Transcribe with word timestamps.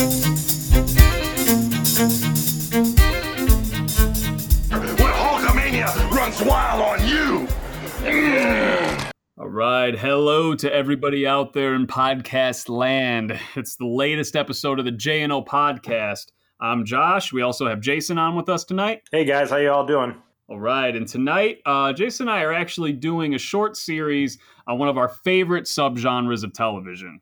When 0.00 0.08
Hulkamania 5.12 6.10
runs 6.10 6.40
wild 6.40 6.80
on 6.80 7.06
you. 7.06 7.46
All 9.36 9.48
right. 9.48 9.94
Hello 9.98 10.54
to 10.54 10.72
everybody 10.72 11.26
out 11.26 11.52
there 11.52 11.74
in 11.74 11.86
podcast 11.86 12.70
land. 12.70 13.38
It's 13.54 13.76
the 13.76 13.84
latest 13.84 14.36
episode 14.36 14.78
of 14.78 14.86
the 14.86 14.92
JNO 14.92 15.46
podcast. 15.46 16.28
I'm 16.58 16.86
Josh. 16.86 17.30
We 17.30 17.42
also 17.42 17.68
have 17.68 17.82
Jason 17.82 18.16
on 18.16 18.36
with 18.36 18.48
us 18.48 18.64
tonight. 18.64 19.02
Hey 19.12 19.26
guys, 19.26 19.50
how 19.50 19.58
you 19.58 19.70
all 19.70 19.84
doing? 19.84 20.14
All 20.48 20.58
right. 20.58 20.96
And 20.96 21.06
tonight, 21.06 21.58
uh, 21.66 21.92
Jason 21.92 22.28
and 22.28 22.38
I 22.38 22.42
are 22.44 22.54
actually 22.54 22.94
doing 22.94 23.34
a 23.34 23.38
short 23.38 23.76
series 23.76 24.38
on 24.66 24.78
one 24.78 24.88
of 24.88 24.96
our 24.96 25.10
favorite 25.10 25.64
subgenres 25.64 26.42
of 26.42 26.54
television. 26.54 27.20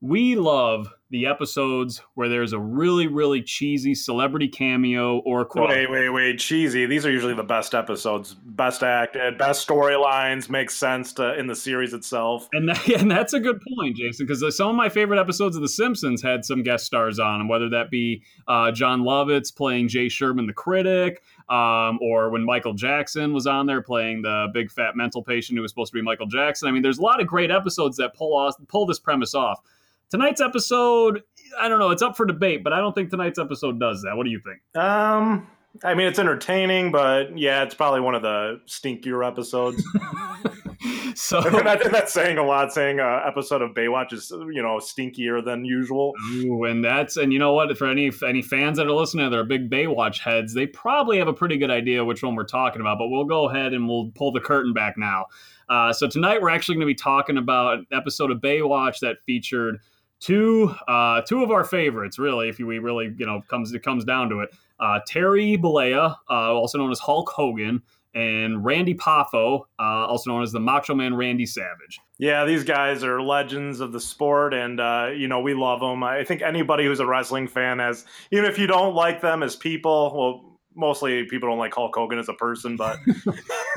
We 0.00 0.34
love 0.34 0.88
the 1.10 1.26
episodes 1.26 2.02
where 2.14 2.28
there's 2.28 2.52
a 2.52 2.58
really, 2.58 3.06
really 3.06 3.40
cheesy 3.40 3.94
celebrity 3.94 4.48
cameo 4.48 5.18
or 5.18 5.44
cross. 5.44 5.68
Wait, 5.68 5.88
wait, 5.88 6.08
wait. 6.10 6.38
Cheesy. 6.38 6.84
These 6.86 7.06
are 7.06 7.10
usually 7.12 7.34
the 7.34 7.44
best 7.44 7.74
episodes. 7.74 8.34
Best 8.34 8.82
acted, 8.82 9.38
best 9.38 9.66
storylines, 9.66 10.50
makes 10.50 10.74
sense 10.74 11.12
to, 11.14 11.38
in 11.38 11.46
the 11.46 11.54
series 11.54 11.92
itself. 11.92 12.48
And, 12.52 12.68
that, 12.68 12.88
and 13.00 13.08
that's 13.08 13.34
a 13.34 13.40
good 13.40 13.60
point, 13.76 13.96
Jason, 13.96 14.26
because 14.26 14.56
some 14.56 14.70
of 14.70 14.74
my 14.74 14.88
favorite 14.88 15.20
episodes 15.20 15.54
of 15.54 15.62
The 15.62 15.68
Simpsons 15.68 16.22
had 16.22 16.44
some 16.44 16.64
guest 16.64 16.84
stars 16.86 17.20
on 17.20 17.38
them, 17.38 17.48
whether 17.48 17.68
that 17.70 17.88
be 17.88 18.24
uh, 18.48 18.72
Jon 18.72 19.02
Lovitz 19.02 19.54
playing 19.54 19.88
Jay 19.88 20.08
Sherman 20.08 20.48
the 20.48 20.52
critic, 20.52 21.22
um, 21.48 22.00
or 22.02 22.30
when 22.30 22.44
Michael 22.44 22.74
Jackson 22.74 23.32
was 23.32 23.46
on 23.46 23.66
there 23.66 23.80
playing 23.80 24.22
the 24.22 24.48
big 24.52 24.72
fat 24.72 24.96
mental 24.96 25.22
patient 25.22 25.56
who 25.56 25.62
was 25.62 25.70
supposed 25.70 25.92
to 25.92 25.98
be 25.98 26.02
Michael 26.02 26.26
Jackson. 26.26 26.68
I 26.68 26.72
mean, 26.72 26.82
there's 26.82 26.98
a 26.98 27.02
lot 27.02 27.20
of 27.20 27.28
great 27.28 27.52
episodes 27.52 27.96
that 27.98 28.14
pull 28.14 28.36
off, 28.36 28.56
pull 28.66 28.86
this 28.86 28.98
premise 28.98 29.34
off. 29.34 29.60
Tonight's 30.10 30.40
episode, 30.40 31.22
I 31.60 31.68
don't 31.68 31.78
know, 31.78 31.90
it's 31.90 32.02
up 32.02 32.16
for 32.16 32.26
debate, 32.26 32.62
but 32.62 32.72
I 32.72 32.78
don't 32.78 32.94
think 32.94 33.10
tonight's 33.10 33.38
episode 33.38 33.80
does 33.80 34.02
that. 34.02 34.16
What 34.16 34.24
do 34.24 34.30
you 34.30 34.40
think? 34.40 34.60
Um, 34.82 35.48
I 35.84 35.94
mean, 35.94 36.06
it's 36.06 36.18
entertaining, 36.18 36.92
but 36.92 37.36
yeah, 37.36 37.62
it's 37.62 37.74
probably 37.74 38.00
one 38.00 38.14
of 38.14 38.22
the 38.22 38.60
stinkier 38.66 39.26
episodes. 39.26 39.82
so 41.14 41.40
that, 41.40 41.88
that's 41.90 42.12
saying 42.12 42.38
a 42.38 42.44
lot. 42.44 42.72
Saying 42.72 43.00
a 43.00 43.22
episode 43.26 43.62
of 43.62 43.72
Baywatch 43.72 44.12
is 44.12 44.30
you 44.30 44.62
know 44.62 44.78
stinkier 44.78 45.44
than 45.44 45.64
usual. 45.64 46.14
Ooh, 46.32 46.64
and 46.64 46.84
that's 46.84 47.16
and 47.16 47.32
you 47.32 47.38
know 47.38 47.52
what? 47.52 47.76
For 47.76 47.86
any 47.86 48.10
any 48.26 48.42
fans 48.42 48.78
that 48.78 48.86
are 48.86 48.92
listening, 48.92 49.28
that 49.30 49.36
are 49.36 49.44
big 49.44 49.70
Baywatch 49.70 50.18
heads, 50.20 50.54
they 50.54 50.66
probably 50.66 51.18
have 51.18 51.28
a 51.28 51.34
pretty 51.34 51.58
good 51.58 51.70
idea 51.70 52.04
which 52.04 52.22
one 52.22 52.34
we're 52.34 52.44
talking 52.44 52.80
about. 52.80 52.98
But 52.98 53.08
we'll 53.08 53.24
go 53.24 53.48
ahead 53.48 53.74
and 53.74 53.88
we'll 53.88 54.10
pull 54.14 54.32
the 54.32 54.40
curtain 54.40 54.72
back 54.72 54.96
now. 54.96 55.26
Uh, 55.68 55.92
so 55.92 56.06
tonight 56.06 56.40
we're 56.40 56.50
actually 56.50 56.76
going 56.76 56.86
to 56.86 56.86
be 56.86 56.94
talking 56.94 57.38
about 57.38 57.78
an 57.78 57.86
episode 57.92 58.30
of 58.30 58.38
Baywatch 58.38 59.00
that 59.00 59.16
featured 59.26 59.80
two 60.20 60.74
uh, 60.88 61.22
two 61.22 61.42
of 61.42 61.50
our 61.50 61.64
favorites, 61.64 62.18
really. 62.18 62.48
If 62.48 62.58
we 62.58 62.78
really 62.78 63.14
you 63.16 63.26
know 63.26 63.42
comes 63.48 63.72
it 63.72 63.82
comes 63.82 64.04
down 64.04 64.28
to 64.30 64.40
it, 64.40 64.50
uh, 64.80 65.00
Terry 65.06 65.56
Bollea, 65.56 66.16
uh, 66.30 66.32
also 66.32 66.78
known 66.78 66.90
as 66.90 66.98
Hulk 66.98 67.30
Hogan, 67.30 67.82
and 68.14 68.64
Randy 68.64 68.94
Poffo, 68.94 69.66
uh, 69.78 69.82
also 69.82 70.30
known 70.30 70.42
as 70.42 70.50
the 70.50 70.60
Macho 70.60 70.94
Man 70.94 71.14
Randy 71.14 71.44
Savage. 71.44 72.00
Yeah, 72.18 72.46
these 72.46 72.64
guys 72.64 73.04
are 73.04 73.20
legends 73.20 73.80
of 73.80 73.92
the 73.92 74.00
sport, 74.00 74.54
and 74.54 74.80
uh, 74.80 75.10
you 75.14 75.28
know 75.28 75.40
we 75.40 75.54
love 75.54 75.80
them. 75.80 76.02
I 76.02 76.24
think 76.24 76.42
anybody 76.42 76.84
who's 76.86 77.00
a 77.00 77.06
wrestling 77.06 77.46
fan 77.46 77.78
has, 77.78 78.06
even 78.30 78.46
if 78.46 78.58
you 78.58 78.66
don't 78.66 78.94
like 78.94 79.20
them 79.20 79.42
as 79.42 79.54
people, 79.54 80.12
well. 80.16 80.45
Mostly 80.76 81.24
people 81.24 81.48
don't 81.48 81.58
like 81.58 81.74
Hulk 81.74 81.94
Hogan 81.94 82.18
as 82.18 82.28
a 82.28 82.34
person, 82.34 82.76
but 82.76 82.98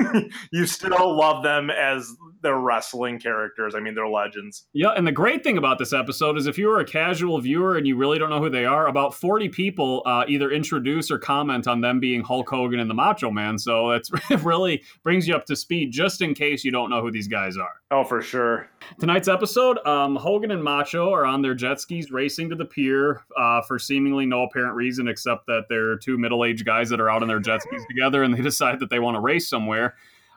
you 0.52 0.66
still 0.66 1.16
love 1.16 1.42
them 1.42 1.70
as 1.70 2.14
their 2.42 2.58
wrestling 2.58 3.18
characters. 3.18 3.74
I 3.74 3.80
mean, 3.80 3.94
they're 3.94 4.08
legends. 4.08 4.66
Yeah, 4.72 4.90
and 4.96 5.06
the 5.06 5.12
great 5.12 5.42
thing 5.42 5.58
about 5.58 5.78
this 5.78 5.92
episode 5.92 6.36
is 6.38 6.46
if 6.46 6.58
you 6.58 6.70
are 6.70 6.80
a 6.80 6.84
casual 6.84 7.40
viewer 7.40 7.76
and 7.76 7.86
you 7.86 7.96
really 7.96 8.18
don't 8.18 8.30
know 8.30 8.42
who 8.42 8.50
they 8.50 8.64
are, 8.64 8.86
about 8.86 9.14
40 9.14 9.48
people 9.48 10.02
uh, 10.06 10.24
either 10.28 10.50
introduce 10.50 11.10
or 11.10 11.18
comment 11.18 11.66
on 11.66 11.80
them 11.80 12.00
being 12.00 12.22
Hulk 12.22 12.48
Hogan 12.48 12.80
and 12.80 12.88
the 12.88 12.94
Macho 12.94 13.30
Man. 13.30 13.58
So 13.58 13.90
it 13.90 14.08
really 14.42 14.82
brings 15.02 15.26
you 15.26 15.34
up 15.34 15.46
to 15.46 15.56
speed 15.56 15.92
just 15.92 16.22
in 16.22 16.34
case 16.34 16.64
you 16.64 16.70
don't 16.70 16.90
know 16.90 17.02
who 17.02 17.10
these 17.10 17.28
guys 17.28 17.56
are. 17.56 17.79
Oh, 17.92 18.04
for 18.04 18.22
sure. 18.22 18.68
Tonight's 19.00 19.26
episode, 19.26 19.84
um, 19.84 20.14
Hogan 20.14 20.52
and 20.52 20.62
Macho 20.62 21.12
are 21.12 21.24
on 21.24 21.42
their 21.42 21.54
jet 21.54 21.80
skis 21.80 22.12
racing 22.12 22.48
to 22.50 22.54
the 22.54 22.64
pier 22.64 23.22
uh, 23.36 23.62
for 23.62 23.80
seemingly 23.80 24.26
no 24.26 24.44
apparent 24.44 24.76
reason 24.76 25.08
except 25.08 25.46
that 25.46 25.64
they're 25.68 25.96
two 25.96 26.16
middle 26.16 26.44
aged 26.44 26.64
guys 26.64 26.88
that 26.90 27.00
are 27.00 27.10
out 27.10 27.22
on 27.22 27.26
their 27.26 27.40
jet 27.40 27.62
skis 27.62 27.84
together 27.88 28.22
and 28.22 28.32
they 28.32 28.42
decide 28.42 28.78
that 28.78 28.90
they 28.90 29.00
want 29.00 29.16
to 29.16 29.20
race 29.20 29.48
somewhere. 29.48 29.96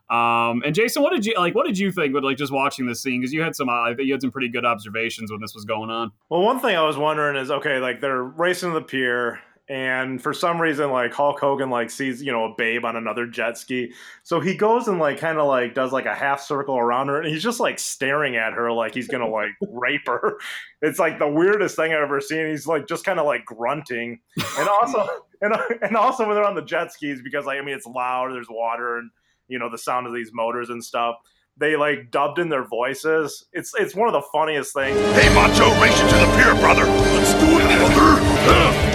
Um, 0.09 0.63
and 0.65 0.73
Jason, 0.73 1.03
what 1.03 1.13
did 1.13 1.25
you 1.25 1.33
like? 1.37 1.55
What 1.55 1.65
did 1.65 1.77
you 1.77 1.91
think 1.91 2.13
with 2.13 2.23
like 2.23 2.37
just 2.37 2.51
watching 2.51 2.87
this 2.87 3.01
scene? 3.01 3.21
Because 3.21 3.33
you 3.33 3.41
had 3.41 3.55
some, 3.55 3.69
I 3.69 3.91
uh, 3.91 3.95
you 4.01 4.13
had 4.13 4.21
some 4.21 4.31
pretty 4.31 4.49
good 4.49 4.65
observations 4.65 5.31
when 5.31 5.39
this 5.39 5.53
was 5.53 5.63
going 5.63 5.89
on. 5.89 6.11
Well, 6.29 6.41
one 6.41 6.59
thing 6.59 6.75
I 6.75 6.83
was 6.83 6.97
wondering 6.97 7.35
is, 7.37 7.49
okay, 7.49 7.79
like 7.79 8.01
they're 8.01 8.21
racing 8.21 8.73
to 8.73 8.79
the 8.79 8.85
pier, 8.85 9.39
and 9.69 10.21
for 10.21 10.33
some 10.33 10.61
reason, 10.61 10.91
like 10.91 11.13
Hulk 11.13 11.39
Hogan 11.39 11.69
like 11.69 11.89
sees 11.89 12.21
you 12.21 12.31
know 12.31 12.45
a 12.45 12.55
babe 12.57 12.83
on 12.83 12.97
another 12.97 13.25
jet 13.25 13.57
ski, 13.57 13.93
so 14.23 14.41
he 14.41 14.55
goes 14.55 14.87
and 14.89 14.99
like 14.99 15.19
kind 15.19 15.37
of 15.37 15.47
like 15.47 15.73
does 15.73 15.93
like 15.93 16.05
a 16.05 16.13
half 16.13 16.41
circle 16.41 16.77
around 16.77 17.07
her, 17.07 17.21
and 17.21 17.31
he's 17.31 17.43
just 17.43 17.61
like 17.61 17.79
staring 17.79 18.35
at 18.35 18.53
her 18.53 18.71
like 18.73 18.93
he's 18.93 19.07
gonna 19.07 19.27
like 19.27 19.51
rape 19.69 20.05
her. 20.07 20.37
It's 20.81 20.99
like 20.99 21.17
the 21.17 21.29
weirdest 21.29 21.77
thing 21.77 21.93
I've 21.93 22.01
ever 22.01 22.19
seen. 22.19 22.47
He's 22.47 22.67
like 22.67 22.87
just 22.87 23.05
kind 23.05 23.19
of 23.19 23.25
like 23.25 23.45
grunting, 23.45 24.19
and 24.59 24.67
also 24.67 25.07
and 25.41 25.53
and 25.81 25.95
also 25.95 26.27
when 26.27 26.35
they're 26.35 26.45
on 26.45 26.55
the 26.55 26.61
jet 26.61 26.91
skis 26.91 27.21
because 27.21 27.45
like 27.45 27.57
I 27.57 27.61
mean 27.61 27.75
it's 27.75 27.87
loud, 27.87 28.33
there's 28.33 28.49
water 28.49 28.97
and 28.97 29.11
you 29.47 29.59
know 29.59 29.69
the 29.69 29.77
sound 29.77 30.07
of 30.07 30.13
these 30.13 30.31
motors 30.33 30.69
and 30.69 30.83
stuff 30.83 31.15
they 31.57 31.75
like 31.75 32.09
dubbed 32.09 32.39
in 32.39 32.49
their 32.49 32.65
voices 32.67 33.45
it's 33.53 33.73
it's 33.77 33.93
one 33.93 34.07
of 34.07 34.13
the 34.13 34.23
funniest 34.31 34.73
things 34.73 34.97
Hey, 35.13 35.31
Macho, 35.35 35.69
race 35.79 36.01
you 36.01 36.09
to 36.09 36.15
the 36.15 36.33
pier, 36.35 36.55
brother. 36.55 36.85
Let's 36.85 37.33
do 37.33 37.59
it, 37.59 37.93
brother. 37.93 38.92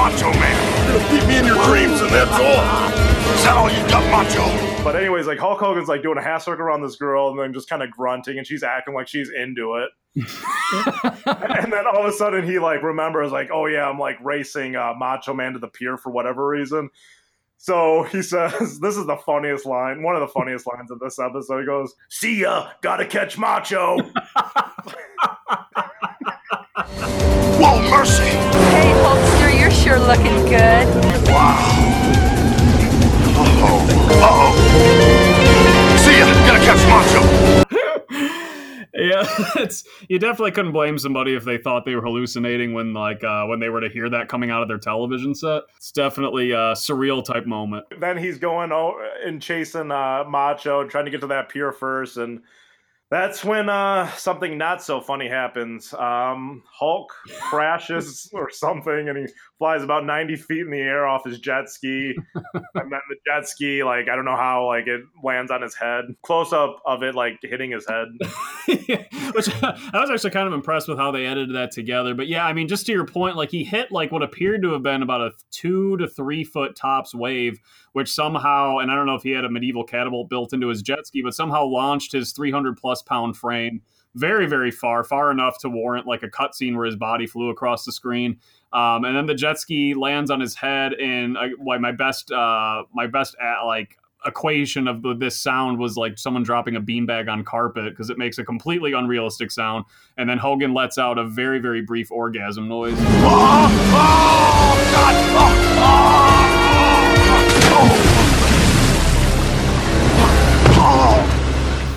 Macho 0.00 0.30
Macho 0.30 0.40
Man. 0.40 0.88
You're 0.88 0.98
gonna 0.98 1.10
beat 1.10 1.28
me 1.28 1.38
in 1.38 1.44
your 1.44 1.62
dreams, 1.66 2.00
and 2.00 2.10
that's 2.10 2.32
all. 2.32 3.34
Is 3.34 3.44
that 3.44 3.54
all 3.54 3.70
you 3.70 3.86
got, 3.88 4.10
Macho? 4.10 4.70
but 4.82 4.96
anyways 4.96 5.26
like 5.26 5.38
hulk 5.38 5.60
hogan's 5.60 5.88
like 5.88 6.02
doing 6.02 6.16
a 6.16 6.22
half 6.22 6.42
circle 6.42 6.64
around 6.64 6.80
this 6.80 6.96
girl 6.96 7.28
and 7.28 7.38
then 7.38 7.52
just 7.52 7.68
kind 7.68 7.82
of 7.82 7.90
grunting 7.90 8.38
and 8.38 8.46
she's 8.46 8.62
acting 8.62 8.94
like 8.94 9.06
she's 9.06 9.28
into 9.30 9.74
it 9.74 9.90
and 10.16 11.70
then 11.70 11.86
all 11.86 11.98
of 11.98 12.06
a 12.06 12.12
sudden 12.12 12.46
he 12.46 12.58
like 12.58 12.82
remembers 12.82 13.30
like 13.30 13.50
oh 13.52 13.66
yeah 13.66 13.86
i'm 13.86 13.98
like 13.98 14.16
racing 14.24 14.76
uh, 14.76 14.94
macho 14.96 15.34
man 15.34 15.52
to 15.52 15.58
the 15.58 15.68
pier 15.68 15.98
for 15.98 16.08
whatever 16.10 16.48
reason 16.48 16.88
so 17.58 18.04
he 18.04 18.22
says 18.32 18.80
this 18.80 18.96
is 18.96 19.04
the 19.04 19.18
funniest 19.18 19.66
line 19.66 20.02
one 20.02 20.14
of 20.16 20.22
the 20.22 20.28
funniest 20.28 20.66
lines 20.66 20.90
of 20.90 20.98
this 20.98 21.18
episode 21.18 21.60
he 21.60 21.66
goes 21.66 21.92
see 22.08 22.40
ya 22.40 22.70
gotta 22.80 23.04
catch 23.04 23.36
macho 23.36 23.98
Whoa, 27.60 27.90
mercy. 27.90 28.69
Hey, 29.90 29.96
you're 29.96 30.06
sure 30.06 30.16
looking 30.16 30.44
good. 30.46 30.86
Uh-oh. 31.32 31.80
Uh-oh. 34.22 34.52
See 35.96 36.16
ya. 36.16 36.26
Gotta 36.46 36.60
catch 36.64 36.82
Macho. 36.88 37.22
Yeah, 38.92 39.24
it's 39.56 39.84
you 40.10 40.18
definitely 40.18 40.50
couldn't 40.50 40.72
blame 40.72 40.98
somebody 40.98 41.34
if 41.34 41.42
they 41.42 41.56
thought 41.56 41.86
they 41.86 41.94
were 41.94 42.02
hallucinating 42.02 42.74
when 42.74 42.92
like 42.92 43.24
uh, 43.24 43.46
when 43.46 43.58
they 43.58 43.70
were 43.70 43.80
to 43.80 43.88
hear 43.88 44.10
that 44.10 44.28
coming 44.28 44.50
out 44.50 44.60
of 44.60 44.68
their 44.68 44.76
television 44.78 45.34
set. 45.34 45.62
It's 45.76 45.90
definitely 45.90 46.50
a 46.50 46.74
surreal 46.74 47.24
type 47.24 47.46
moment. 47.46 47.86
then 47.98 48.18
he's 48.18 48.36
going 48.36 48.72
oh, 48.72 49.00
and 49.24 49.40
chasing 49.40 49.90
uh, 49.90 50.24
macho 50.28 50.86
trying 50.86 51.06
to 51.06 51.10
get 51.10 51.22
to 51.22 51.28
that 51.28 51.48
pier 51.48 51.72
first 51.72 52.18
and 52.18 52.42
that's 53.10 53.44
when 53.44 53.68
uh, 53.68 54.08
something 54.12 54.56
not 54.56 54.82
so 54.82 55.00
funny 55.00 55.28
happens. 55.28 55.92
Um, 55.94 56.62
Hulk 56.70 57.12
crashes 57.40 58.30
or 58.34 58.50
something, 58.50 59.08
and 59.08 59.18
he 59.18 59.26
flies 59.58 59.82
about 59.82 60.06
ninety 60.06 60.36
feet 60.36 60.60
in 60.60 60.70
the 60.70 60.78
air 60.78 61.08
off 61.08 61.24
his 61.24 61.40
jet 61.40 61.68
ski, 61.68 62.14
and 62.34 62.44
then 62.74 63.00
the 63.08 63.16
jet 63.26 63.48
ski, 63.48 63.82
like 63.82 64.08
I 64.08 64.14
don't 64.14 64.24
know 64.24 64.36
how, 64.36 64.68
like 64.68 64.86
it 64.86 65.00
lands 65.24 65.50
on 65.50 65.60
his 65.60 65.74
head. 65.74 66.04
Close 66.22 66.52
up 66.52 66.80
of 66.86 67.02
it, 67.02 67.16
like 67.16 67.40
hitting 67.42 67.72
his 67.72 67.84
head. 67.88 68.06
Which 69.34 69.50
I 69.62 70.00
was 70.00 70.10
actually 70.10 70.30
kind 70.30 70.46
of 70.46 70.52
impressed 70.52 70.86
with 70.86 70.98
how 70.98 71.10
they 71.10 71.26
edited 71.26 71.56
that 71.56 71.72
together. 71.72 72.14
But 72.14 72.28
yeah, 72.28 72.46
I 72.46 72.52
mean, 72.52 72.68
just 72.68 72.86
to 72.86 72.92
your 72.92 73.06
point, 73.06 73.36
like 73.36 73.50
he 73.50 73.64
hit 73.64 73.90
like 73.90 74.12
what 74.12 74.22
appeared 74.22 74.62
to 74.62 74.72
have 74.72 74.84
been 74.84 75.02
about 75.02 75.20
a 75.20 75.32
two 75.50 75.96
to 75.96 76.06
three 76.06 76.44
foot 76.44 76.76
tops 76.76 77.12
wave, 77.12 77.58
which 77.92 78.10
somehow, 78.10 78.78
and 78.78 78.90
I 78.90 78.94
don't 78.94 79.06
know 79.06 79.14
if 79.14 79.22
he 79.22 79.30
had 79.30 79.44
a 79.44 79.50
medieval 79.50 79.84
catapult 79.84 80.28
built 80.28 80.52
into 80.52 80.68
his 80.68 80.82
jet 80.82 81.06
ski, 81.06 81.22
but 81.22 81.34
somehow 81.34 81.64
launched 81.64 82.12
his 82.12 82.32
300 82.32 82.76
plus 82.76 83.02
pound 83.02 83.36
frame 83.36 83.82
very, 84.14 84.46
very 84.46 84.70
far, 84.70 85.04
far 85.04 85.30
enough 85.30 85.58
to 85.58 85.68
warrant 85.68 86.06
like 86.06 86.22
a 86.22 86.28
cutscene 86.28 86.76
where 86.76 86.86
his 86.86 86.96
body 86.96 87.26
flew 87.26 87.50
across 87.50 87.84
the 87.84 87.92
screen. 87.92 88.38
Um, 88.72 89.04
and 89.04 89.16
then 89.16 89.26
the 89.26 89.34
jet 89.34 89.58
ski 89.58 89.94
lands 89.94 90.30
on 90.30 90.40
his 90.40 90.54
head, 90.54 90.94
and 90.94 91.36
uh, 91.36 91.48
my 91.78 91.92
best, 91.92 92.30
uh, 92.30 92.84
my 92.92 93.06
best 93.06 93.36
uh, 93.42 93.66
like 93.66 93.96
equation 94.26 94.86
of 94.86 95.02
this 95.18 95.40
sound 95.40 95.78
was 95.78 95.96
like 95.96 96.18
someone 96.18 96.42
dropping 96.42 96.76
a 96.76 96.80
beanbag 96.80 97.28
on 97.28 97.42
carpet 97.44 97.90
because 97.90 98.10
it 98.10 98.18
makes 98.18 98.38
a 98.38 98.44
completely 98.44 98.92
unrealistic 98.92 99.50
sound. 99.50 99.84
And 100.18 100.28
then 100.28 100.38
Hogan 100.38 100.74
lets 100.74 100.98
out 100.98 101.18
a 101.18 101.24
very, 101.24 101.58
very 101.58 101.82
brief 101.82 102.10
orgasm 102.10 102.68
noise. 102.68 102.94
Oh, 102.98 103.68
oh, 103.94 104.90
God. 104.92 106.26
Oh. 106.26 106.29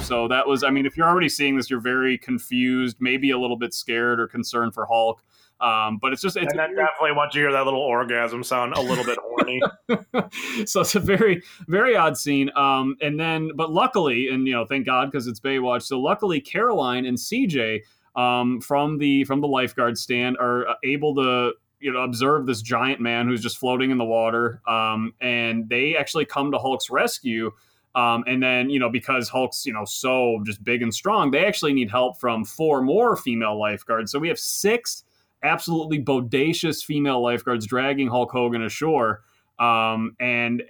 So 0.03 0.27
that 0.27 0.47
was, 0.47 0.63
I 0.63 0.69
mean, 0.69 0.85
if 0.85 0.95
you're 0.95 1.07
already 1.07 1.29
seeing 1.29 1.57
this, 1.57 1.69
you're 1.69 1.79
very 1.79 2.17
confused, 2.17 2.97
maybe 2.99 3.31
a 3.31 3.37
little 3.37 3.57
bit 3.57 3.73
scared 3.73 4.19
or 4.19 4.27
concerned 4.27 4.73
for 4.73 4.85
Hulk. 4.85 5.23
Um, 5.59 5.97
but 6.01 6.13
it's 6.13 6.21
just 6.21 6.35
it's 6.35 6.51
and 6.51 6.59
then 6.59 6.75
definitely 6.75 7.13
once 7.15 7.33
you 7.33 7.41
hear 7.41 7.51
that 7.53 7.63
little 7.63 7.79
orgasm 7.79 8.43
sound, 8.43 8.73
a 8.73 8.81
little 8.81 9.05
bit 9.05 9.17
horny. 9.21 9.61
so 10.65 10.81
it's 10.81 10.95
a 10.95 10.99
very 10.99 11.41
very 11.67 11.95
odd 11.95 12.17
scene. 12.17 12.51
Um, 12.55 12.95
and 13.01 13.19
then, 13.19 13.51
but 13.55 13.71
luckily, 13.71 14.27
and 14.29 14.45
you 14.45 14.53
know, 14.53 14.65
thank 14.65 14.85
God 14.85 15.09
because 15.09 15.25
it's 15.25 15.39
Baywatch. 15.39 15.83
So 15.83 15.99
luckily, 15.99 16.41
Caroline 16.41 17.05
and 17.05 17.17
CJ 17.17 17.79
um, 18.15 18.59
from 18.61 18.97
the 18.97 19.23
from 19.23 19.41
the 19.41 19.47
lifeguard 19.47 19.97
stand 19.97 20.37
are 20.37 20.67
uh, 20.67 20.73
able 20.83 21.15
to 21.15 21.53
you 21.83 21.91
know 21.91 22.01
observe 22.01 22.45
this 22.45 22.61
giant 22.61 23.01
man 23.01 23.27
who's 23.27 23.41
just 23.41 23.57
floating 23.57 23.91
in 23.91 23.97
the 23.97 24.05
water 24.05 24.61
um, 24.67 25.13
and 25.21 25.67
they 25.69 25.95
actually 25.95 26.25
come 26.25 26.51
to 26.51 26.57
hulk's 26.57 26.89
rescue 26.89 27.51
um, 27.95 28.23
and 28.25 28.41
then 28.41 28.69
you 28.69 28.79
know 28.79 28.89
because 28.89 29.29
hulk's 29.29 29.65
you 29.65 29.73
know 29.73 29.85
so 29.85 30.39
just 30.45 30.63
big 30.63 30.81
and 30.81 30.93
strong 30.93 31.29
they 31.31 31.45
actually 31.45 31.73
need 31.73 31.91
help 31.91 32.19
from 32.19 32.43
four 32.45 32.81
more 32.81 33.15
female 33.15 33.59
lifeguards. 33.59 34.11
So 34.11 34.19
we 34.19 34.27
have 34.29 34.39
six 34.39 35.03
absolutely 35.43 35.99
bodacious 36.01 36.83
female 36.83 37.21
lifeguards 37.21 37.67
dragging 37.67 38.07
hulk 38.07 38.31
hogan 38.31 38.63
ashore 38.63 39.21
um, 39.59 40.15
and 40.19 40.63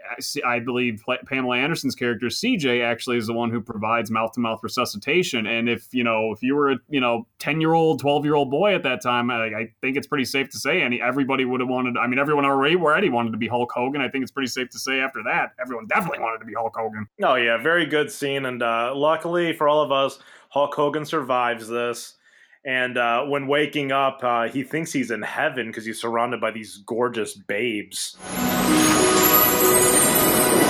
I 0.45 0.59
believe 0.59 1.03
Pamela 1.25 1.57
Anderson's 1.57 1.95
character 1.95 2.27
CJ 2.27 2.83
actually 2.83 3.17
is 3.17 3.27
the 3.27 3.33
one 3.33 3.49
who 3.49 3.61
provides 3.61 4.11
mouth 4.11 4.33
to 4.33 4.41
mouth 4.41 4.59
resuscitation. 4.61 5.47
And 5.47 5.69
if 5.69 5.87
you 5.93 6.03
know, 6.03 6.31
if 6.33 6.43
you 6.43 6.55
were 6.55 6.71
a 6.71 6.77
you 6.89 6.99
know 6.99 7.25
ten 7.39 7.61
year 7.61 7.73
old, 7.73 7.99
twelve 7.99 8.25
year 8.25 8.35
old 8.35 8.51
boy 8.51 8.75
at 8.75 8.83
that 8.83 9.01
time, 9.01 9.31
I, 9.31 9.45
I, 9.45 9.73
think 9.81 9.95
it's 9.95 10.07
pretty 10.07 10.25
safe 10.25 10.49
to 10.49 10.57
say 10.57 10.81
any 10.81 11.01
everybody 11.01 11.45
would 11.45 11.61
have 11.61 11.69
wanted. 11.69 11.97
I 11.97 12.07
mean, 12.07 12.19
everyone 12.19 12.45
already 12.45 12.75
already 12.75 13.09
wanted 13.09 13.31
to 13.31 13.37
be 13.37 13.47
Hulk 13.47 13.71
Hogan. 13.73 14.01
I 14.01 14.09
think 14.09 14.23
it's 14.23 14.31
pretty 14.31 14.47
safe 14.47 14.69
to 14.71 14.79
say 14.79 14.99
after 14.99 15.23
that, 15.23 15.53
everyone 15.61 15.87
definitely 15.87 16.19
wanted 16.19 16.39
to 16.39 16.45
be 16.45 16.53
Hulk 16.53 16.75
Hogan. 16.75 17.07
Oh 17.23 17.35
yeah, 17.35 17.57
very 17.57 17.85
good 17.85 18.11
scene, 18.11 18.45
and 18.45 18.61
uh, 18.61 18.93
luckily 18.95 19.53
for 19.53 19.69
all 19.69 19.81
of 19.81 19.91
us, 19.91 20.19
Hulk 20.49 20.75
Hogan 20.75 21.05
survives 21.05 21.67
this. 21.67 22.15
And 22.65 22.97
uh, 22.97 23.25
when 23.25 23.47
waking 23.47 23.91
up, 23.91 24.23
uh, 24.23 24.47
he 24.47 24.63
thinks 24.63 24.93
he's 24.93 25.11
in 25.11 25.21
heaven 25.21 25.67
because 25.67 25.85
he's 25.85 25.99
surrounded 25.99 26.39
by 26.39 26.51
these 26.51 26.77
gorgeous 26.85 27.33
babes. 27.35 28.15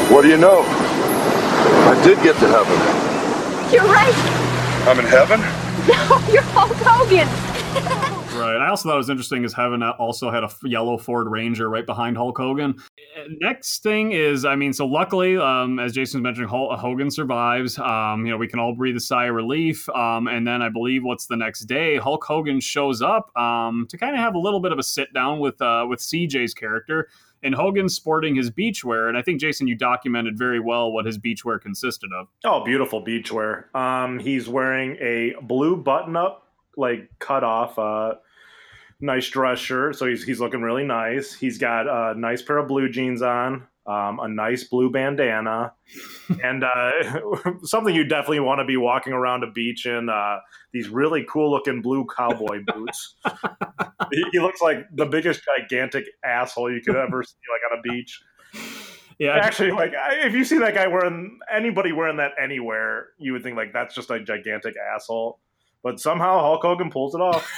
What 0.09 0.23
do 0.23 0.29
you 0.29 0.37
know? 0.37 0.63
I 0.65 2.01
did 2.03 2.17
get 2.23 2.35
to 2.37 2.47
heaven. 2.47 2.73
You're 3.71 3.85
right. 3.85 4.13
I'm 4.87 4.99
in 4.99 5.05
heaven? 5.05 5.39
No, 5.83 6.17
you're 6.31 6.41
Hulk 6.43 6.71
Hogan. 6.77 7.27
I 8.61 8.69
also 8.69 8.89
thought 8.89 8.95
it 8.95 8.97
was 8.97 9.09
interesting 9.09 9.43
is 9.43 9.53
Heaven 9.53 9.83
also 9.83 10.31
had 10.31 10.43
a 10.43 10.49
yellow 10.63 10.97
Ford 10.97 11.27
Ranger 11.29 11.69
right 11.69 11.85
behind 11.85 12.17
Hulk 12.17 12.37
Hogan. 12.37 12.75
Next 13.41 13.83
thing 13.83 14.11
is, 14.11 14.45
I 14.45 14.55
mean, 14.55 14.73
so 14.73 14.85
luckily, 14.85 15.37
um, 15.37 15.79
as 15.79 15.93
Jason's 15.93 16.23
mentioning, 16.23 16.49
Hulk, 16.49 16.79
Hogan 16.79 17.11
survives. 17.11 17.77
Um, 17.79 18.25
you 18.25 18.31
know, 18.31 18.37
we 18.37 18.47
can 18.47 18.59
all 18.59 18.75
breathe 18.75 18.95
a 18.95 18.99
sigh 18.99 19.25
of 19.25 19.35
relief. 19.35 19.87
Um, 19.89 20.27
and 20.27 20.47
then 20.47 20.61
I 20.61 20.69
believe 20.69 21.03
what's 21.03 21.27
the 21.27 21.37
next 21.37 21.61
day? 21.61 21.97
Hulk 21.97 22.23
Hogan 22.23 22.59
shows 22.59 23.01
up 23.01 23.35
um, 23.37 23.87
to 23.89 23.97
kind 23.97 24.15
of 24.15 24.19
have 24.19 24.35
a 24.35 24.39
little 24.39 24.59
bit 24.59 24.71
of 24.71 24.79
a 24.79 24.83
sit 24.83 25.13
down 25.13 25.39
with 25.39 25.61
uh, 25.61 25.85
with 25.87 25.99
CJ's 25.99 26.53
character. 26.53 27.07
And 27.43 27.53
Hogan's 27.53 27.93
sporting 27.93 28.35
his 28.35 28.49
beachwear, 28.49 29.09
and 29.09 29.17
I 29.17 29.21
think 29.21 29.41
Jason, 29.41 29.67
you 29.67 29.75
documented 29.75 30.37
very 30.37 30.61
well 30.61 30.93
what 30.93 31.05
his 31.05 31.17
beachwear 31.17 31.59
consisted 31.59 32.09
of. 32.17 32.27
Oh, 32.45 32.63
beautiful 32.63 33.03
beachwear. 33.03 33.73
Um, 33.75 34.17
he's 34.19 34.47
wearing 34.47 34.95
a 35.01 35.33
blue 35.41 35.75
button-up, 35.75 36.47
like 36.77 37.09
cut 37.19 37.43
off, 37.43 37.77
uh, 37.77 38.13
nice 39.03 39.29
dress 39.29 39.59
shirt, 39.59 39.95
so 39.95 40.07
he's 40.07 40.23
he's 40.23 40.39
looking 40.39 40.61
really 40.61 40.85
nice. 40.85 41.33
He's 41.33 41.57
got 41.57 41.87
a 41.87 42.17
nice 42.17 42.41
pair 42.41 42.57
of 42.57 42.67
blue 42.67 42.89
jeans 42.89 43.21
on, 43.21 43.67
um, 43.85 44.19
a 44.19 44.27
nice 44.27 44.63
blue 44.63 44.89
bandana, 44.89 45.73
and 46.43 46.63
uh, 46.63 46.91
something 47.63 47.93
you 47.93 48.05
definitely 48.05 48.39
want 48.39 48.59
to 48.59 48.65
be 48.65 48.77
walking 48.77 49.13
around 49.13 49.43
a 49.43 49.51
beach 49.51 49.85
in. 49.85 50.09
Uh, 50.09 50.37
these 50.71 50.89
really 50.89 51.23
cool 51.29 51.51
looking 51.51 51.81
blue 51.81 52.07
cowboy 52.17 52.63
boots. 52.73 53.15
he, 54.11 54.23
he, 54.31 54.39
looks 54.39 54.59
like 54.59 54.87
the 54.95 55.05
biggest 55.05 55.41
gigantic 55.45 56.05
asshole 56.25 56.73
you 56.73 56.81
could 56.81 56.95
ever 56.95 57.23
see, 57.23 57.35
like 57.51 57.71
on 57.71 57.77
a 57.77 57.81
beach. 57.81 58.21
Yeah, 59.19 59.37
actually, 59.37 59.71
like 59.71 59.93
if 59.93 60.33
you 60.33 60.43
see 60.43 60.57
that 60.57 60.73
guy 60.73 60.87
wearing 60.87 61.37
anybody 61.53 61.91
wearing 61.91 62.17
that 62.17 62.31
anywhere, 62.41 63.09
you 63.19 63.33
would 63.33 63.43
think 63.43 63.55
like 63.55 63.71
that's 63.71 63.93
just 63.93 64.09
a 64.09 64.19
gigantic 64.19 64.73
asshole 64.77 65.39
but 65.83 65.99
somehow 65.99 66.39
Hulk 66.39 66.61
Hogan 66.61 66.89
pulls 66.89 67.13
it 67.13 67.21
off. 67.21 67.51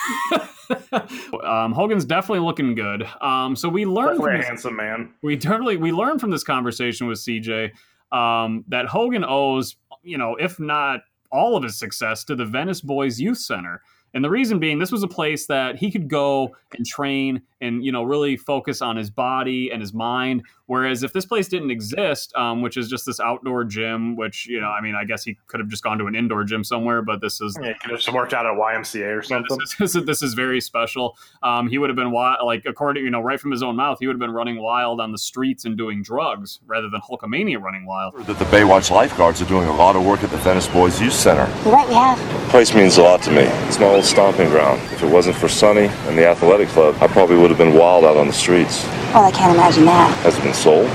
um, 1.44 1.72
Hogan's 1.72 2.06
definitely 2.06 2.45
looking 2.45 2.75
good. 2.75 3.07
Um, 3.22 3.56
so 3.56 3.69
we 3.69 3.86
learned 3.86 4.18
definitely 4.18 4.31
from 4.31 4.39
this, 4.39 4.48
handsome 4.48 4.75
man. 4.75 5.13
We 5.22 5.38
totally 5.38 5.77
we 5.77 5.92
learned 5.92 6.19
from 6.19 6.31
this 6.31 6.44
conversation 6.44 7.07
with 7.07 7.19
CJ 7.19 7.72
um, 8.12 8.66
that 8.68 8.88
Hogan 8.88 9.24
owes, 9.24 9.75
you 10.04 10.18
know, 10.18 10.36
if 10.36 10.60
not 10.60 11.01
all 11.31 11.56
of 11.56 11.63
his 11.63 11.77
success 11.77 12.24
to 12.25 12.36
the 12.36 12.45
Venice 12.45 12.81
Boys 12.81 13.19
Youth 13.19 13.38
Center. 13.38 13.81
And 14.15 14.23
the 14.23 14.29
reason 14.29 14.59
being, 14.59 14.79
this 14.79 14.94
was 14.94 15.03
a 15.03 15.07
place 15.09 15.45
that 15.47 15.75
he 15.75 15.91
could 15.91 16.07
go 16.07 16.56
and 16.73 16.85
train 16.85 17.41
and 17.62 17.83
you 17.83 17.91
know 17.91 18.03
really 18.03 18.38
focus 18.38 18.81
on 18.81 18.95
his 18.95 19.09
body 19.09 19.71
and 19.71 19.81
his 19.81 19.94
mind. 19.94 20.44
Whereas 20.67 21.03
if 21.03 21.13
this 21.13 21.25
place 21.25 21.47
didn't 21.47 21.69
exist, 21.69 22.33
um, 22.35 22.62
which 22.62 22.77
is 22.77 22.89
just 22.89 23.06
this 23.06 23.19
outdoor 23.19 23.63
gym, 23.65 24.15
which 24.15 24.47
you 24.47 24.59
know, 24.59 24.67
I 24.67 24.81
mean, 24.81 24.95
I 24.95 25.03
guess 25.03 25.23
he 25.23 25.38
could 25.47 25.59
have 25.59 25.69
just 25.69 25.83
gone 25.83 25.97
to 25.97 26.06
an 26.06 26.15
indoor 26.15 26.44
gym 26.44 26.63
somewhere, 26.63 27.01
but 27.01 27.21
this 27.21 27.41
is 27.41 27.57
yeah, 27.62 27.69
he 27.69 27.73
could 27.75 27.91
have 27.91 28.00
just 28.00 28.13
worked 28.13 28.33
out 28.33 28.45
at 28.45 28.53
YMCA 28.53 29.17
or 29.17 29.21
something. 29.21 29.57
Yeah, 29.59 29.65
this, 29.79 29.95
is, 29.95 30.06
this, 30.06 30.23
is, 30.23 30.33
very 30.33 30.59
special. 30.59 31.17
Um, 31.44 31.67
he 31.67 31.77
would 31.77 31.89
have 31.89 31.95
been 31.95 32.12
like 32.12 32.65
according 32.65 33.03
you 33.03 33.12
know 33.12 33.21
right 33.21 33.39
from 33.39 33.51
his 33.51 33.62
own 33.62 33.75
mouth, 33.75 33.97
he 34.00 34.07
would 34.07 34.13
have 34.13 34.19
been 34.19 34.33
running 34.33 34.62
wild 34.62 35.01
on 35.01 35.12
the 35.12 35.17
streets 35.17 35.65
and 35.65 35.77
doing 35.77 36.01
drugs 36.01 36.59
rather 36.65 36.89
than 36.89 37.01
Hulkamania 37.01 37.62
running 37.62 37.85
wild. 37.85 38.15
That 38.25 38.39
the 38.39 38.45
Baywatch 38.45 38.91
lifeguards 38.91 39.41
are 39.41 39.45
doing 39.45 39.67
a 39.67 39.75
lot 39.75 39.95
of 39.95 40.06
work 40.06 40.23
at 40.23 40.29
the 40.29 40.38
Venice 40.38 40.67
Boys 40.67 41.01
Youth 41.01 41.13
Center. 41.13 41.51
You're 41.63 41.73
right, 41.73 41.88
we 41.88 41.94
have. 41.94 42.19
The 42.55 42.59
place 42.59 42.73
means 42.73 42.95
a 42.95 43.01
lot 43.03 43.21
to 43.23 43.31
me. 43.31 43.41
It's 43.67 43.79
my 43.79 43.87
old 43.87 44.05
stomping 44.05 44.47
ground. 44.47 44.81
If 44.93 45.03
it 45.03 45.11
wasn't 45.11 45.35
for 45.35 45.49
Sonny 45.49 45.87
and 46.07 46.17
the 46.17 46.25
athletic 46.25 46.69
club, 46.69 46.95
I 47.01 47.07
probably 47.07 47.35
would 47.35 47.49
have 47.49 47.57
been 47.57 47.73
wild 47.73 48.05
out 48.05 48.15
on 48.15 48.27
the 48.27 48.33
streets. 48.33 48.85
Well, 49.13 49.25
I 49.25 49.31
can't 49.31 49.53
imagine 49.53 49.83
that. 49.83 50.17
Has 50.19 50.37
it 50.37 50.41
been 50.41 50.53
sold? 50.53 50.87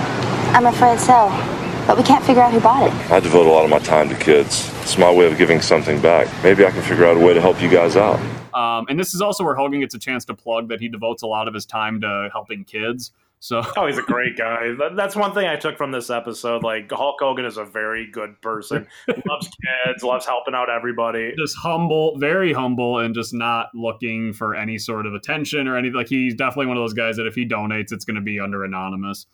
I'm 0.57 0.65
afraid 0.65 0.99
so. 0.99 1.29
But 1.87 1.99
we 1.99 2.03
can't 2.03 2.25
figure 2.25 2.41
out 2.41 2.55
who 2.55 2.61
bought 2.61 2.87
it. 2.87 3.11
I 3.11 3.21
devote 3.21 3.47
a 3.47 3.51
lot 3.51 3.65
of 3.65 3.71
my 3.71 3.79
time 3.79 4.09
to 4.09 4.15
kids. 4.15 4.73
It's 4.81 4.97
my 4.97 5.13
way 5.13 5.31
of 5.31 5.37
giving 5.37 5.61
something 5.61 6.01
back. 6.01 6.29
Maybe 6.43 6.65
I 6.65 6.71
can 6.71 6.81
figure 6.81 7.05
out 7.05 7.19
a 7.19 7.21
way 7.21 7.35
to 7.35 7.43
help 7.43 7.61
you 7.61 7.69
guys 7.69 7.95
out. 7.95 8.19
Um, 8.55 8.87
and 8.89 8.99
this 8.99 9.13
is 9.13 9.21
also 9.21 9.45
where 9.45 9.55
Hogan 9.55 9.81
gets 9.81 9.95
a 9.95 9.99
chance 9.99 10.25
to 10.25 10.35
plug 10.35 10.71
that 10.71 10.81
he 10.81 10.89
devotes 10.89 11.23
a 11.23 11.27
lot 11.27 11.47
of 11.47 11.53
his 11.53 11.67
time 11.67 12.01
to 12.01 12.31
helping 12.33 12.65
kids. 12.65 13.13
So 13.41 13.63
oh, 13.77 13.87
he's 13.87 13.99
a 13.99 14.03
great 14.03 14.37
guy. 14.37 14.75
That's 14.95 15.17
one 15.17 15.33
thing 15.33 15.47
I 15.47 15.57
took 15.57 15.77
from 15.77 15.91
this 15.91 16.11
episode. 16.11 16.63
Like 16.63 16.93
Hulk 16.93 17.17
Hogan 17.19 17.47
is 17.47 17.57
a 17.57 17.65
very 17.65 18.09
good 18.11 18.41
person. 18.43 18.87
loves 19.09 19.49
kids, 19.49 20.03
loves 20.03 20.27
helping 20.27 20.55
out 20.55 20.71
everybody. 20.71 21.33
Just 21.39 21.57
humble, 21.57 22.17
very 22.19 22.53
humble, 22.53 22.99
and 22.99 23.15
just 23.15 23.35
not 23.35 23.69
looking 23.75 24.35
for 24.35 24.55
any 24.55 24.79
sort 24.79 25.07
of 25.07 25.15
attention 25.15 25.67
or 25.67 25.77
anything. 25.77 25.97
Like 25.97 26.09
he's 26.09 26.35
definitely 26.35 26.67
one 26.67 26.77
of 26.77 26.83
those 26.83 26.93
guys 26.93 27.17
that 27.17 27.27
if 27.27 27.35
he 27.35 27.47
donates, 27.47 27.93
it's 27.93 28.05
going 28.05 28.17
to 28.17 28.21
be 28.21 28.39
under 28.39 28.63
anonymous. 28.63 29.27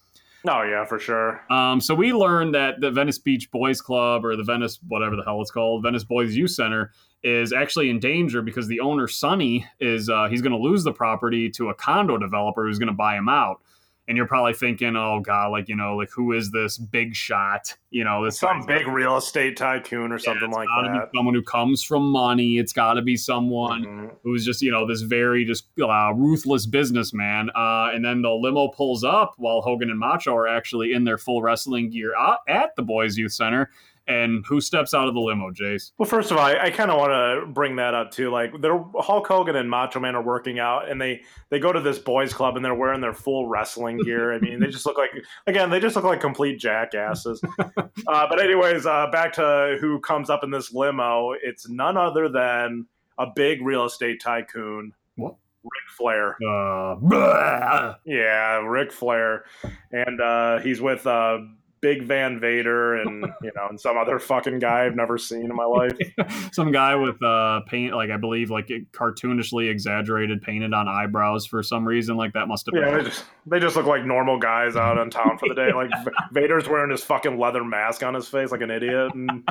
Oh 0.48 0.62
yeah, 0.62 0.84
for 0.84 1.00
sure. 1.00 1.44
Um, 1.50 1.80
so 1.80 1.92
we 1.92 2.12
learned 2.12 2.54
that 2.54 2.80
the 2.80 2.92
Venice 2.92 3.18
Beach 3.18 3.50
Boys 3.50 3.80
Club 3.80 4.24
or 4.24 4.36
the 4.36 4.44
Venice 4.44 4.78
whatever 4.86 5.16
the 5.16 5.24
hell 5.24 5.42
it's 5.42 5.50
called, 5.50 5.82
Venice 5.82 6.04
Boys 6.04 6.36
Youth 6.36 6.52
Center, 6.52 6.92
is 7.24 7.52
actually 7.52 7.90
in 7.90 7.98
danger 7.98 8.40
because 8.40 8.68
the 8.68 8.78
owner 8.78 9.08
Sonny 9.08 9.66
is 9.80 10.08
uh, 10.08 10.28
he's 10.28 10.42
going 10.42 10.52
to 10.52 10.58
lose 10.58 10.84
the 10.84 10.92
property 10.92 11.50
to 11.50 11.70
a 11.70 11.74
condo 11.74 12.16
developer 12.16 12.64
who's 12.64 12.78
going 12.78 12.86
to 12.86 12.92
buy 12.92 13.16
him 13.16 13.28
out 13.28 13.60
and 14.08 14.16
you're 14.16 14.26
probably 14.26 14.54
thinking, 14.54 14.96
oh 14.96 15.20
god, 15.20 15.50
like 15.50 15.68
you 15.68 15.76
know, 15.76 15.96
like 15.96 16.10
who 16.10 16.32
is 16.32 16.50
this 16.50 16.78
big 16.78 17.14
shot? 17.14 17.74
You 17.90 18.04
know, 18.04 18.24
this 18.24 18.38
some 18.38 18.64
big 18.64 18.86
real 18.86 19.16
estate 19.16 19.56
tycoon 19.56 20.12
or 20.12 20.18
something 20.18 20.50
yeah, 20.50 20.56
like 20.56 20.68
that. 20.68 21.10
someone 21.14 21.34
who 21.34 21.42
comes 21.42 21.82
from 21.82 22.10
money. 22.10 22.58
It's 22.58 22.72
got 22.72 22.94
to 22.94 23.02
be 23.02 23.16
someone 23.16 23.84
mm-hmm. 23.84 24.06
who's 24.22 24.44
just 24.44 24.62
you 24.62 24.70
know 24.70 24.86
this 24.86 25.02
very 25.02 25.44
just 25.44 25.66
uh, 25.80 26.12
ruthless 26.14 26.66
businessman. 26.66 27.50
Uh, 27.50 27.90
and 27.92 28.04
then 28.04 28.22
the 28.22 28.30
limo 28.30 28.68
pulls 28.68 29.02
up 29.02 29.34
while 29.38 29.60
Hogan 29.60 29.90
and 29.90 29.98
Macho 29.98 30.34
are 30.34 30.48
actually 30.48 30.92
in 30.92 31.04
their 31.04 31.18
full 31.18 31.42
wrestling 31.42 31.90
gear 31.90 32.14
at 32.48 32.76
the 32.76 32.82
Boys 32.82 33.16
Youth 33.16 33.32
Center 33.32 33.70
and 34.08 34.44
who 34.46 34.60
steps 34.60 34.94
out 34.94 35.08
of 35.08 35.14
the 35.14 35.20
limo, 35.20 35.50
Jace? 35.50 35.92
Well, 35.98 36.08
first 36.08 36.30
of 36.30 36.36
all, 36.36 36.44
I, 36.44 36.56
I 36.64 36.70
kind 36.70 36.90
of 36.90 36.98
want 36.98 37.10
to 37.10 37.52
bring 37.52 37.76
that 37.76 37.94
up 37.94 38.10
too. 38.10 38.30
Like, 38.30 38.60
they're, 38.60 38.82
Hulk 38.98 39.26
Hogan 39.26 39.56
and 39.56 39.68
Macho 39.68 40.00
Man 40.00 40.14
are 40.14 40.22
working 40.22 40.58
out, 40.58 40.88
and 40.88 41.00
they 41.00 41.22
they 41.50 41.58
go 41.58 41.72
to 41.72 41.80
this 41.80 41.98
boys' 41.98 42.32
club, 42.32 42.56
and 42.56 42.64
they're 42.64 42.74
wearing 42.74 43.00
their 43.00 43.12
full 43.12 43.48
wrestling 43.48 43.98
gear. 43.98 44.32
I 44.32 44.38
mean, 44.38 44.60
they 44.60 44.68
just 44.68 44.86
look 44.86 44.98
like 44.98 45.10
again, 45.46 45.70
they 45.70 45.80
just 45.80 45.96
look 45.96 46.04
like 46.04 46.20
complete 46.20 46.58
jackasses. 46.58 47.42
uh, 47.58 47.86
but 48.06 48.40
anyways, 48.40 48.86
uh, 48.86 49.08
back 49.10 49.32
to 49.34 49.76
who 49.80 50.00
comes 50.00 50.30
up 50.30 50.44
in 50.44 50.50
this 50.50 50.72
limo. 50.72 51.32
It's 51.42 51.68
none 51.68 51.96
other 51.96 52.28
than 52.28 52.86
a 53.18 53.26
big 53.34 53.62
real 53.62 53.84
estate 53.84 54.20
tycoon. 54.20 54.92
What? 55.16 55.36
Ric 55.64 55.96
Flair. 55.96 56.36
Uh, 56.48 57.94
yeah, 58.04 58.58
Ric 58.58 58.92
Flair, 58.92 59.44
and 59.90 60.20
uh, 60.20 60.60
he's 60.60 60.80
with 60.80 61.04
uh, 61.06 61.38
Big 61.80 62.04
Van 62.04 62.40
Vader 62.40 62.96
and 62.96 63.26
you 63.42 63.52
know 63.54 63.66
and 63.68 63.80
some 63.80 63.96
other 63.96 64.18
fucking 64.18 64.58
guy 64.58 64.84
I've 64.84 64.96
never 64.96 65.18
seen 65.18 65.44
in 65.44 65.54
my 65.54 65.64
life. 65.64 65.96
some 66.52 66.72
guy 66.72 66.94
with 66.94 67.22
uh 67.22 67.60
paint 67.66 67.94
like 67.94 68.10
I 68.10 68.16
believe 68.16 68.50
like 68.50 68.68
cartoonishly 68.92 69.70
exaggerated 69.70 70.42
painted 70.42 70.72
on 70.72 70.88
eyebrows 70.88 71.46
for 71.46 71.62
some 71.62 71.86
reason 71.86 72.16
like 72.16 72.32
that 72.32 72.48
must 72.48 72.66
have 72.66 72.74
yeah, 72.74 72.90
been. 72.90 72.98
They 72.98 73.10
just, 73.10 73.24
they 73.46 73.60
just 73.60 73.76
look 73.76 73.86
like 73.86 74.04
normal 74.04 74.38
guys 74.38 74.76
out 74.76 74.98
in 74.98 75.10
town 75.10 75.38
for 75.38 75.48
the 75.48 75.54
day. 75.54 75.72
Like 75.72 75.90
Vader's 76.32 76.68
wearing 76.68 76.90
his 76.90 77.02
fucking 77.04 77.38
leather 77.38 77.64
mask 77.64 78.02
on 78.02 78.14
his 78.14 78.28
face 78.28 78.50
like 78.52 78.62
an 78.62 78.70
idiot 78.70 79.14
and 79.14 79.48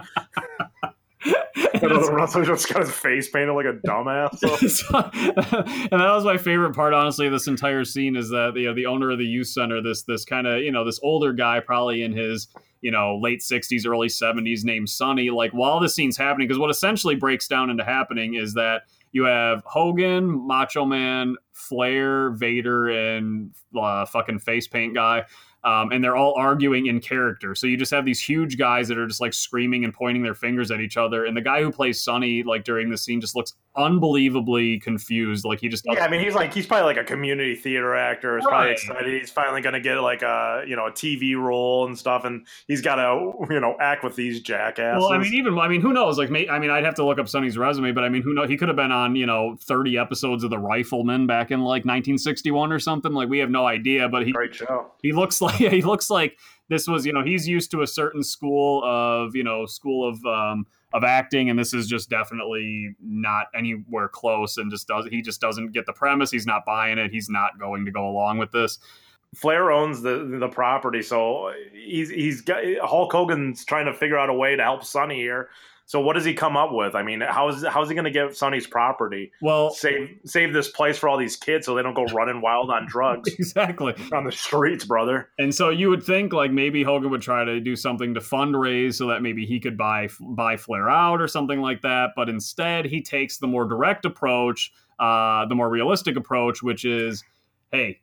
Wrestler 1.82 2.46
just 2.46 2.72
got 2.72 2.82
his 2.82 2.92
face 2.92 3.30
painted 3.30 3.54
like 3.54 3.66
a 3.66 3.74
dumbass. 3.74 4.40
And 5.92 6.02
that 6.02 6.12
was 6.12 6.24
my 6.24 6.38
favorite 6.38 6.74
part, 6.74 6.94
honestly. 6.94 7.28
of 7.28 7.32
This 7.32 7.48
entire 7.48 7.86
scene 7.86 8.16
is 8.16 8.30
that 8.30 8.54
you 8.56 8.66
know 8.66 8.74
the 8.74 8.86
owner 8.86 9.12
of 9.12 9.18
the 9.18 9.26
youth 9.26 9.48
center, 9.48 9.82
this 9.82 10.04
this 10.04 10.26
kind 10.26 10.48
of 10.48 10.62
you 10.62 10.72
know 10.72 10.84
this 10.84 11.00
older 11.04 11.34
guy, 11.34 11.60
probably 11.60 12.02
in 12.04 12.12
his 12.12 12.48
you 12.82 12.92
know 12.92 13.18
late 13.22 13.42
sixties, 13.42 13.86
early 13.86 14.10
seventies, 14.10 14.66
named 14.66 14.90
Sonny. 14.90 15.30
Like 15.30 15.52
while 15.52 15.80
this 15.80 15.96
scene's 15.96 16.18
happening, 16.18 16.48
because 16.48 16.60
what 16.60 16.70
essentially 16.70 17.16
breaks 17.16 17.48
down 17.48 17.70
into 17.70 17.84
happening 17.84 18.36
is 18.36 18.54
that 18.56 18.84
you 19.12 19.24
have 19.24 19.64
Hogan, 19.66 20.46
Macho 20.46 20.86
Man, 20.86 21.36
Flair, 21.54 22.32
Vader, 22.32 22.90
and 22.90 23.52
uh, 23.80 24.06
fucking 24.06 24.40
face 24.40 24.68
paint 24.68 24.94
guy. 24.94 25.24
Um, 25.66 25.92
and 25.92 26.04
they're 26.04 26.16
all 26.16 26.36
arguing 26.38 26.86
in 26.86 27.00
character. 27.00 27.56
So 27.56 27.66
you 27.66 27.76
just 27.76 27.92
have 27.92 28.06
these 28.06 28.22
huge 28.22 28.56
guys 28.56 28.88
that 28.88 29.00
are 29.00 29.08
just 29.08 29.20
like 29.20 29.34
screaming 29.34 29.84
and 29.84 29.92
pointing 29.92 30.22
their 30.22 30.36
fingers 30.36 30.70
at 30.70 30.80
each 30.80 30.96
other. 30.96 31.26
And 31.26 31.36
the 31.36 31.42
guy 31.42 31.64
who 31.64 31.72
plays 31.72 32.04
Sonny, 32.04 32.44
like 32.44 32.64
during 32.64 32.92
the 32.92 32.98
scene, 32.98 33.20
just 33.20 33.36
looks 33.36 33.54
unbelievably 33.78 34.80
confused. 34.80 35.46
Like 35.46 35.60
he 35.60 35.68
just 35.70 35.84
Yeah, 35.86 36.04
I 36.06 36.10
mean, 36.10 36.22
he's 36.22 36.34
like 36.36 36.54
he's 36.54 36.66
probably 36.66 36.86
like 36.86 36.98
a 36.98 37.04
community 37.04 37.56
theater 37.56 37.96
actor. 37.96 38.38
He's 38.38 38.46
probably 38.46 38.68
Right. 38.68 38.72
excited. 38.74 39.20
He's 39.20 39.30
finally 39.32 39.62
going 39.62 39.74
to 39.74 39.80
get 39.80 39.96
like 40.00 40.22
a 40.22 40.64
you 40.68 40.76
know 40.76 40.88
a 40.88 40.92
TV 40.92 41.36
role 41.36 41.86
and 41.86 41.98
stuff, 41.98 42.26
and 42.26 42.46
he's 42.68 42.82
got 42.82 42.96
to 42.96 43.34
you 43.50 43.60
know 43.60 43.76
act 43.80 44.04
with 44.04 44.16
these 44.16 44.42
jackasses. 44.42 45.02
Well, 45.02 45.14
I 45.14 45.18
mean, 45.18 45.34
even 45.34 45.58
I 45.60 45.68
mean, 45.68 45.82
who 45.82 45.94
knows? 45.94 46.18
Like, 46.18 46.30
may, 46.30 46.48
I 46.50 46.60
mean, 46.60 46.70
I'd 46.70 46.84
have 46.86 46.96
to 46.96 47.06
look 47.06 47.20
up 47.20 47.28
Sonny's 47.30 47.58
resume, 47.58 47.92
but 47.92 48.04
I 48.04 48.10
mean, 48.10 48.22
who 48.22 48.34
know? 48.34 48.46
He 48.48 48.58
could 48.58 48.68
have 48.68 48.78
been 48.78 48.92
on 48.92 49.16
you 49.16 49.26
know 49.26 49.58
thirty 49.62 49.98
episodes 49.98 50.44
of 50.44 50.50
The 50.50 50.60
Rifleman 50.60 51.28
back 51.28 51.52
in 51.52 51.60
like 51.62 51.86
1961 51.86 52.72
or 52.72 52.80
something. 52.80 53.14
Like, 53.14 53.30
we 53.30 53.40
have 53.40 53.50
no 53.50 53.66
idea. 53.66 54.08
But 54.10 54.26
he 54.26 54.32
great 54.32 54.56
show. 54.56 54.92
he 55.02 55.12
looks 55.12 55.42
like 55.42 55.56
he 55.56 55.82
looks 55.82 56.10
like 56.10 56.38
this 56.70 56.88
was 56.88 57.06
you 57.06 57.14
know 57.14 57.24
he's 57.24 57.48
used 57.48 57.72
to 57.72 57.82
a 57.82 57.88
certain 57.88 58.24
school 58.24 58.84
of 58.84 59.36
you 59.36 59.44
know 59.44 59.66
school 59.66 60.08
of 60.08 60.24
um 60.26 60.66
of 60.96 61.04
acting 61.04 61.50
and 61.50 61.60
this 61.60 61.74
is 61.74 61.88
just 61.88 62.10
definitely 62.10 62.96
not 63.04 63.48
anywhere 63.54 64.08
close 64.08 64.58
and 64.58 64.72
just 64.72 64.88
does 64.88 65.06
he 65.12 65.22
just 65.22 65.42
doesn't 65.42 65.74
get 65.74 65.86
the 65.86 65.94
premise 65.94 66.32
he's 66.32 66.48
not 66.48 66.66
buying 66.66 66.98
it 66.98 67.12
he's 67.12 67.30
not 67.30 67.60
going 67.60 67.84
to 67.84 67.92
go 67.92 68.08
along 68.08 68.38
with 68.38 68.52
this 68.52 68.80
Flair 69.36 69.70
owns 69.70 70.02
the 70.02 70.38
the 70.40 70.48
property, 70.48 71.02
so 71.02 71.52
he's 71.74 72.10
he's 72.10 72.40
got 72.40 72.64
Hulk 72.82 73.12
Hogan's 73.12 73.66
trying 73.66 73.86
to 73.86 73.94
figure 73.94 74.18
out 74.18 74.30
a 74.30 74.34
way 74.34 74.56
to 74.56 74.64
help 74.64 74.86
Sonny 74.86 75.16
here. 75.16 75.50
So 75.88 76.00
what 76.00 76.14
does 76.14 76.26
he 76.26 76.34
come 76.34 76.58
up 76.58 76.72
with? 76.72 76.96
I 76.96 77.04
mean, 77.04 77.22
how 77.22 77.50
is 77.50 77.64
how 77.66 77.84
is 77.84 77.90
he 77.90 77.96
going 77.96 78.06
to 78.06 78.12
get 78.12 78.36
Sonny's 78.36 78.66
property? 78.66 79.32
well 79.42 79.70
Save 79.70 80.18
save 80.26 80.52
this 80.52 80.68
place 80.68 80.98
for 80.98 81.08
all 81.08 81.18
these 81.18 81.36
kids 81.36 81.66
so 81.66 81.76
they 81.76 81.84
don't 81.84 81.94
go 81.94 82.06
running 82.06 82.42
wild 82.42 82.72
on 82.72 82.88
drugs 82.88 83.32
exactly 83.40 83.94
on 84.12 84.24
the 84.24 84.32
streets, 84.32 84.84
brother. 84.84 85.30
And 85.38 85.54
so 85.54 85.70
you 85.70 85.90
would 85.90 86.04
think 86.04 86.34
like 86.34 86.52
maybe 86.52 86.84
Hogan 86.84 87.12
would 87.12 87.22
try 87.22 87.44
to 87.44 87.60
do 87.60 87.76
something 87.76 88.16
to 88.16 88.20
fundraise 88.20 88.96
so 88.96 89.08
that 89.08 89.22
maybe 89.22 89.46
he 89.46 89.60
could 89.60 89.78
buy 89.78 90.10
buy 90.20 90.58
Flair 90.58 90.90
out 90.90 91.22
or 91.22 91.28
something 91.28 91.62
like 91.62 91.82
that. 91.84 92.12
But 92.16 92.30
instead, 92.30 92.86
he 92.86 93.02
takes 93.02 93.38
the 93.38 93.48
more 93.48 93.66
direct 93.66 94.06
approach, 94.06 94.74
uh, 95.00 95.46
the 95.46 95.56
more 95.56 95.70
realistic 95.70 96.16
approach, 96.16 96.64
which 96.64 96.84
is, 96.84 97.24
hey, 97.72 98.02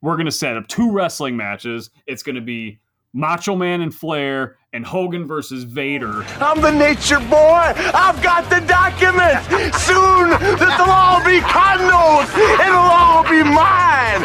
we're 0.00 0.16
going 0.16 0.26
to 0.26 0.32
set 0.32 0.56
up 0.56 0.68
two 0.68 0.92
wrestling 0.92 1.36
matches. 1.36 1.90
It's 2.06 2.22
going 2.22 2.36
to 2.36 2.42
be 2.42 2.78
Macho 3.14 3.56
Man 3.56 3.80
and 3.80 3.94
Flair 3.94 4.58
and 4.74 4.84
Hogan 4.84 5.24
versus 5.24 5.62
Vader. 5.62 6.24
I'm 6.40 6.60
the 6.60 6.72
nature 6.72 7.20
boy. 7.20 7.72
I've 7.94 8.20
got 8.20 8.50
the 8.50 8.58
documents. 8.66 9.46
Soon 9.84 10.30
this'll 10.58 10.90
all 10.90 11.24
be 11.24 11.38
condos. 11.38 12.26
It'll 12.58 12.74
all 12.74 13.22
be 13.22 13.44
mine. 13.44 14.20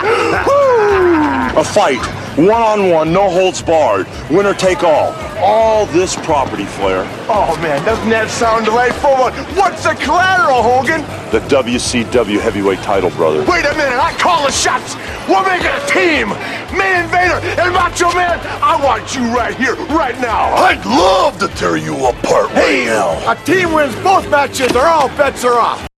Woo! 0.48 1.60
A 1.60 1.64
fight, 1.64 2.04
one 2.36 2.64
on 2.64 2.90
one, 2.90 3.14
no 3.14 3.30
holds 3.30 3.62
barred. 3.62 4.08
Winner 4.32 4.56
take 4.56 4.84
all. 4.84 5.14
All 5.42 5.86
this 5.88 6.16
property, 6.18 6.66
Flair. 6.66 7.04
Oh 7.30 7.58
man, 7.62 7.84
doesn't 7.86 8.10
that 8.10 8.30
sound 8.30 8.66
delightful? 8.66 9.12
What's 9.56 9.84
the 9.84 9.96
collateral, 9.96 10.62
Hogan? 10.62 11.02
The 11.32 11.40
WCW 11.48 12.40
heavyweight 12.40 12.80
title, 12.80 13.10
brother. 13.12 13.40
Wait 13.46 13.66
a 13.66 13.72
minute, 13.76 14.00
I 14.00 14.14
call 14.20 14.46
the 14.46 14.52
shots. 14.52 14.96
We're 15.30 15.44
making 15.48 15.72
a 15.72 15.86
team. 15.88 16.30
Me 16.78 16.86
and 16.86 17.10
Vader 17.10 17.40
and 17.62 17.74
Macho 17.74 18.14
Man. 18.14 18.40
I 18.62 18.84
want 18.84 19.16
you 19.16 19.22
right 19.34 19.56
here, 19.56 19.76
right 19.96 20.20
now. 20.20 20.54
I'd 20.56 20.86
love 20.86 21.40
to 21.40 21.48
tear 21.60 21.78
you 21.78 21.96
apart 21.96 22.52
right 22.54 22.86
now. 22.86 23.32
A 23.32 23.36
team 23.46 23.74
wins 23.74 23.96
both 24.04 24.30
matches, 24.30 24.76
or 24.76 24.86
all 24.86 25.08
bets 25.10 25.46
are 25.46 25.58
off. 25.60 25.89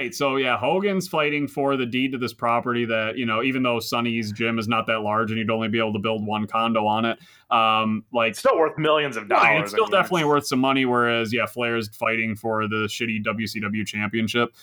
Right. 0.00 0.14
So 0.14 0.36
yeah, 0.36 0.56
Hogan's 0.56 1.06
fighting 1.08 1.46
for 1.46 1.76
the 1.76 1.84
deed 1.84 2.12
to 2.12 2.18
this 2.18 2.32
property 2.32 2.86
that, 2.86 3.18
you 3.18 3.26
know, 3.26 3.42
even 3.42 3.62
though 3.62 3.80
Sonny's 3.80 4.32
gym 4.32 4.58
is 4.58 4.66
not 4.66 4.86
that 4.86 5.00
large 5.00 5.30
and 5.30 5.38
you'd 5.38 5.50
only 5.50 5.68
be 5.68 5.78
able 5.78 5.92
to 5.92 5.98
build 5.98 6.24
one 6.24 6.46
condo 6.46 6.86
on 6.86 7.04
it, 7.04 7.18
um, 7.50 8.02
like 8.10 8.30
It's 8.30 8.38
still 8.38 8.58
worth 8.58 8.78
millions 8.78 9.18
of 9.18 9.28
dollars. 9.28 9.44
Right, 9.44 9.60
it's 9.60 9.72
still 9.72 9.84
I 9.84 9.88
mean, 9.88 9.92
definitely 9.92 10.24
worth 10.24 10.46
some 10.46 10.58
money. 10.58 10.86
Whereas, 10.86 11.34
yeah, 11.34 11.44
Flair's 11.44 11.88
fighting 11.88 12.34
for 12.34 12.66
the 12.66 12.86
shitty 12.88 13.22
WCW 13.22 13.86
championship. 13.86 14.54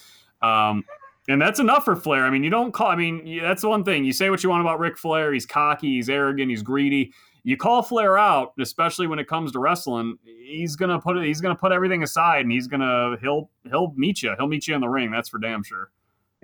Um, 0.42 0.84
and 1.30 1.40
that's 1.40 1.60
enough 1.60 1.86
for 1.86 1.96
Flair. 1.96 2.26
I 2.26 2.32
mean, 2.32 2.44
you 2.44 2.50
don't 2.50 2.72
call, 2.72 2.88
I 2.88 2.96
mean, 2.96 3.40
that's 3.40 3.62
the 3.62 3.70
one 3.70 3.84
thing. 3.84 4.06
You 4.06 4.14
say 4.14 4.32
what 4.32 4.44
you 4.44 4.50
want 4.50 4.62
about 4.62 4.80
Ric 4.80 4.98
Flair. 4.98 5.34
He's 5.34 5.46
cocky, 5.46 5.98
he's 5.98 6.10
arrogant, 6.10 6.50
he's 6.50 6.64
greedy. 6.64 7.14
You 7.48 7.56
call 7.56 7.82
Flair 7.82 8.18
out, 8.18 8.52
especially 8.60 9.08
when 9.08 9.20
it 9.20 9.28
comes 9.30 9.54
to 9.54 9.60
wrestling, 9.60 10.18
he's 10.26 10.76
gonna 10.76 11.00
put 11.00 11.16
it, 11.16 11.24
he's 11.24 11.40
gonna 11.40 11.56
put 11.56 11.72
everything 11.72 12.04
aside 12.04 12.42
and 12.42 12.52
he's 12.52 12.68
gonna 12.68 13.16
he'll 13.22 13.50
he'll 13.64 13.94
meet 13.96 14.22
you. 14.22 14.36
He'll 14.38 14.50
meet 14.50 14.68
you 14.68 14.76
in 14.76 14.82
the 14.82 14.90
ring, 14.90 15.12
that's 15.12 15.30
for 15.30 15.38
damn 15.38 15.64
sure. 15.64 15.90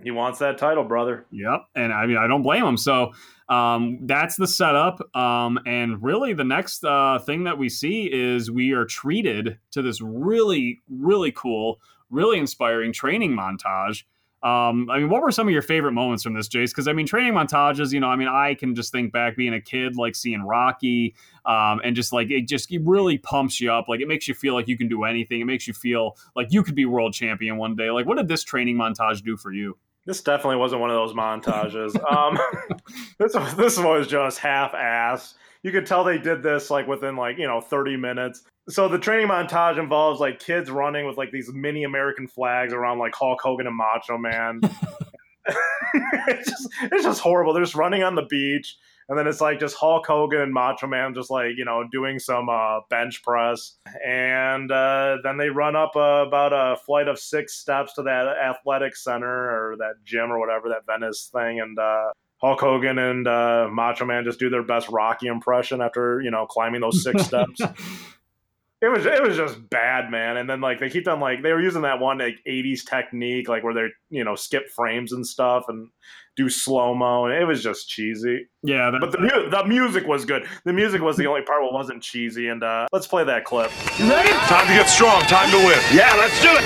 He 0.02 0.12
wants 0.12 0.40
that 0.40 0.58
title, 0.58 0.86
brother. 0.86 1.26
Yep. 1.32 1.66
And 1.76 1.92
I 1.92 2.06
mean, 2.06 2.16
I 2.16 2.26
don't 2.28 2.42
blame 2.42 2.64
him. 2.64 2.78
So 2.78 3.12
um, 3.50 4.00
that's 4.04 4.38
the 4.38 4.48
setup. 4.48 5.14
Um, 5.14 5.60
and 5.66 6.02
really, 6.02 6.32
the 6.32 6.46
next 6.46 6.86
uh, 6.86 7.20
thing 7.20 7.44
that 7.44 7.58
we 7.58 7.68
see 7.68 8.10
is 8.10 8.50
we 8.50 8.72
are 8.72 8.86
treated 8.86 9.60
to 9.72 9.82
this 9.82 10.00
really, 10.00 10.80
really 10.90 11.34
cool, 11.34 11.82
really 12.12 12.40
inspiring 12.40 12.94
training 12.94 13.36
montage. 13.36 14.06
Um, 14.44 14.90
I 14.90 15.00
mean, 15.00 15.10
what 15.10 15.22
were 15.22 15.32
some 15.32 15.48
of 15.48 15.54
your 15.54 15.62
favorite 15.62 15.94
moments 15.94 16.22
from 16.22 16.34
this, 16.34 16.50
Jace? 16.50 16.72
Because 16.72 16.90
I 16.90 16.94
mean, 16.94 17.08
training 17.08 17.34
montages, 17.34 17.94
you 17.94 18.02
know, 18.02 18.08
I 18.08 18.18
mean, 18.18 18.28
I 18.28 18.56
can 18.56 18.76
just 18.76 18.92
think 18.92 19.14
back 19.14 19.38
being 19.38 19.54
a 19.54 19.62
kid, 19.62 19.96
like 19.96 20.18
seeing 20.18 20.44
Rocky, 20.44 21.16
um, 21.46 21.80
and 21.82 21.96
just 21.96 22.12
like 22.12 22.30
it 22.30 22.46
just 22.46 22.70
it 22.70 22.82
really 22.84 23.18
pumps 23.18 23.62
you 23.62 23.72
up. 23.72 23.88
Like 23.88 24.02
it 24.02 24.08
makes 24.10 24.28
you 24.28 24.34
feel 24.34 24.54
like 24.54 24.68
you 24.68 24.78
can 24.78 24.90
do 24.90 25.06
anything. 25.06 25.40
It 25.40 25.46
makes 25.46 25.66
you 25.66 25.74
feel 25.74 26.18
like 26.36 26.48
you 26.52 26.62
could 26.62 26.76
be 26.76 26.86
world 26.86 27.14
champion 27.14 27.56
one 27.56 27.78
day. 27.78 27.90
Like, 27.90 28.06
what 28.06 28.18
did 28.18 28.28
this 28.28 28.44
training 28.44 28.76
montage 28.76 29.24
do 29.24 29.38
for 29.38 29.54
you? 29.54 29.78
This 30.06 30.22
definitely 30.22 30.58
wasn't 30.58 30.82
one 30.82 30.90
of 30.90 30.98
those 30.98 31.14
montages. 31.14 31.96
um, 32.12 32.38
this 33.18 33.34
this 33.56 33.80
was 33.80 34.08
just 34.08 34.40
half-ass. 34.40 35.36
You 35.64 35.72
could 35.72 35.86
tell 35.86 36.04
they 36.04 36.18
did 36.18 36.44
this 36.44 36.70
like 36.70 36.88
within 36.88 37.16
like 37.16 37.38
you 37.38 37.48
know 37.48 37.62
30 37.62 37.98
minutes. 37.98 38.44
So 38.70 38.88
the 38.88 39.00
training 39.00 39.28
montage 39.28 39.78
involves 39.80 40.20
like 40.20 40.40
kids 40.40 40.70
running 40.70 41.06
with 41.06 41.18
like 41.18 41.32
these 41.32 41.50
mini 41.54 41.84
American 41.84 42.28
flags 42.28 42.74
around 42.74 43.00
like 43.00 43.16
Hulk 43.16 43.42
Hogan 43.42 43.68
and 43.68 43.76
Macho 43.76 44.18
Man. 44.18 44.62
it's 46.28 46.50
just 46.50 46.70
it's 46.84 47.04
just 47.04 47.22
horrible. 47.22 47.54
They're 47.54 47.64
just 47.64 47.76
running 47.76 48.04
on 48.04 48.16
the 48.16 48.26
beach, 48.30 48.78
and 49.10 49.18
then 49.18 49.28
it's 49.28 49.42
like 49.42 49.60
just 49.60 49.76
Hulk 49.76 50.06
Hogan 50.08 50.42
and 50.42 50.54
Macho 50.54 50.88
Man 50.88 51.14
just 51.14 51.30
like 51.30 51.52
you 51.58 51.66
know 51.66 51.84
doing 51.92 52.20
some 52.20 52.48
uh, 52.50 52.80
bench 52.90 53.22
press, 53.24 53.78
and 54.06 54.72
uh, 54.72 55.18
then 55.24 55.38
they 55.38 55.50
run 55.50 55.76
up 55.76 55.92
uh, 55.96 56.26
about 56.26 56.54
a 56.54 56.78
flight 56.86 57.08
of 57.08 57.20
six 57.20 57.56
steps 57.56 57.94
to 57.96 58.04
that 58.04 58.28
athletic 58.28 58.96
center 58.96 59.28
or 59.28 59.76
that 59.78 59.96
gym 60.06 60.32
or 60.32 60.40
whatever 60.40 60.70
that 60.70 60.86
Venice 60.86 61.30
thing, 61.34 61.60
and 61.60 61.78
uh, 61.78 62.12
Hulk 62.44 62.60
Hogan 62.60 62.98
and 63.00 63.26
uh, 63.28 63.70
Macho 63.72 64.06
Man 64.06 64.26
just 64.26 64.38
do 64.38 64.50
their 64.50 64.64
best 64.64 64.90
Rocky 64.90 65.28
impression 65.28 65.82
after 65.82 66.20
you 66.22 66.30
know 66.30 66.46
climbing 66.46 66.82
those 66.82 67.02
six 67.02 67.24
steps. 67.26 67.62
It 67.62 68.88
was 68.92 69.06
it 69.06 69.24
was 69.24 69.38
just 69.38 69.70
bad, 69.70 70.12
man. 70.12 70.36
And 70.36 70.50
then 70.50 70.60
like 70.60 70.82
they 70.82 70.90
keep 70.90 71.08
on 71.08 71.22
like 71.22 71.42
they 71.42 71.54
were 71.54 71.62
using 71.62 71.84
that 71.84 72.02
one 72.02 72.18
like 72.18 72.36
'80s 72.46 72.82
technique, 72.86 73.48
like 73.48 73.64
where 73.64 73.74
they 73.74 73.88
you 74.10 74.26
know 74.26 74.36
skip 74.36 74.68
frames 74.70 75.14
and 75.14 75.26
stuff 75.26 75.66
and 75.70 75.88
do 76.36 76.50
slow 76.50 76.94
mo, 76.94 77.26
and 77.26 77.34
it 77.34 77.46
was 77.46 77.64
just 77.64 77.88
cheesy. 77.88 78.46
Yeah, 78.62 78.92
that, 78.92 79.00
But 79.00 79.14
the 79.14 79.20
mu- 79.20 79.50
the 79.50 79.64
music 79.66 80.06
was 80.06 80.26
good. 80.26 80.46
The 80.66 80.74
music 80.74 81.02
was 81.02 81.16
the 81.16 81.28
only 81.28 81.44
part 81.44 81.62
that 81.62 81.72
wasn't 81.72 82.04
cheesy. 82.04 82.50
And 82.50 82.62
uh, 82.62 82.88
let's 82.92 83.08
play 83.08 83.24
that 83.24 83.46
clip. 83.46 83.72
You 83.98 84.10
ready? 84.10 84.30
Time 84.48 84.68
to 84.68 84.74
get 84.74 84.90
strong. 84.90 85.22
Time 85.22 85.50
to 85.52 85.58
win. 85.66 85.80
Yeah, 85.94 86.14
let's 86.16 86.42
do 86.42 86.50
it. 86.52 86.64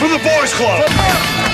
For 0.00 0.08
the 0.08 0.18
boys' 0.18 0.52
club. 0.54 1.53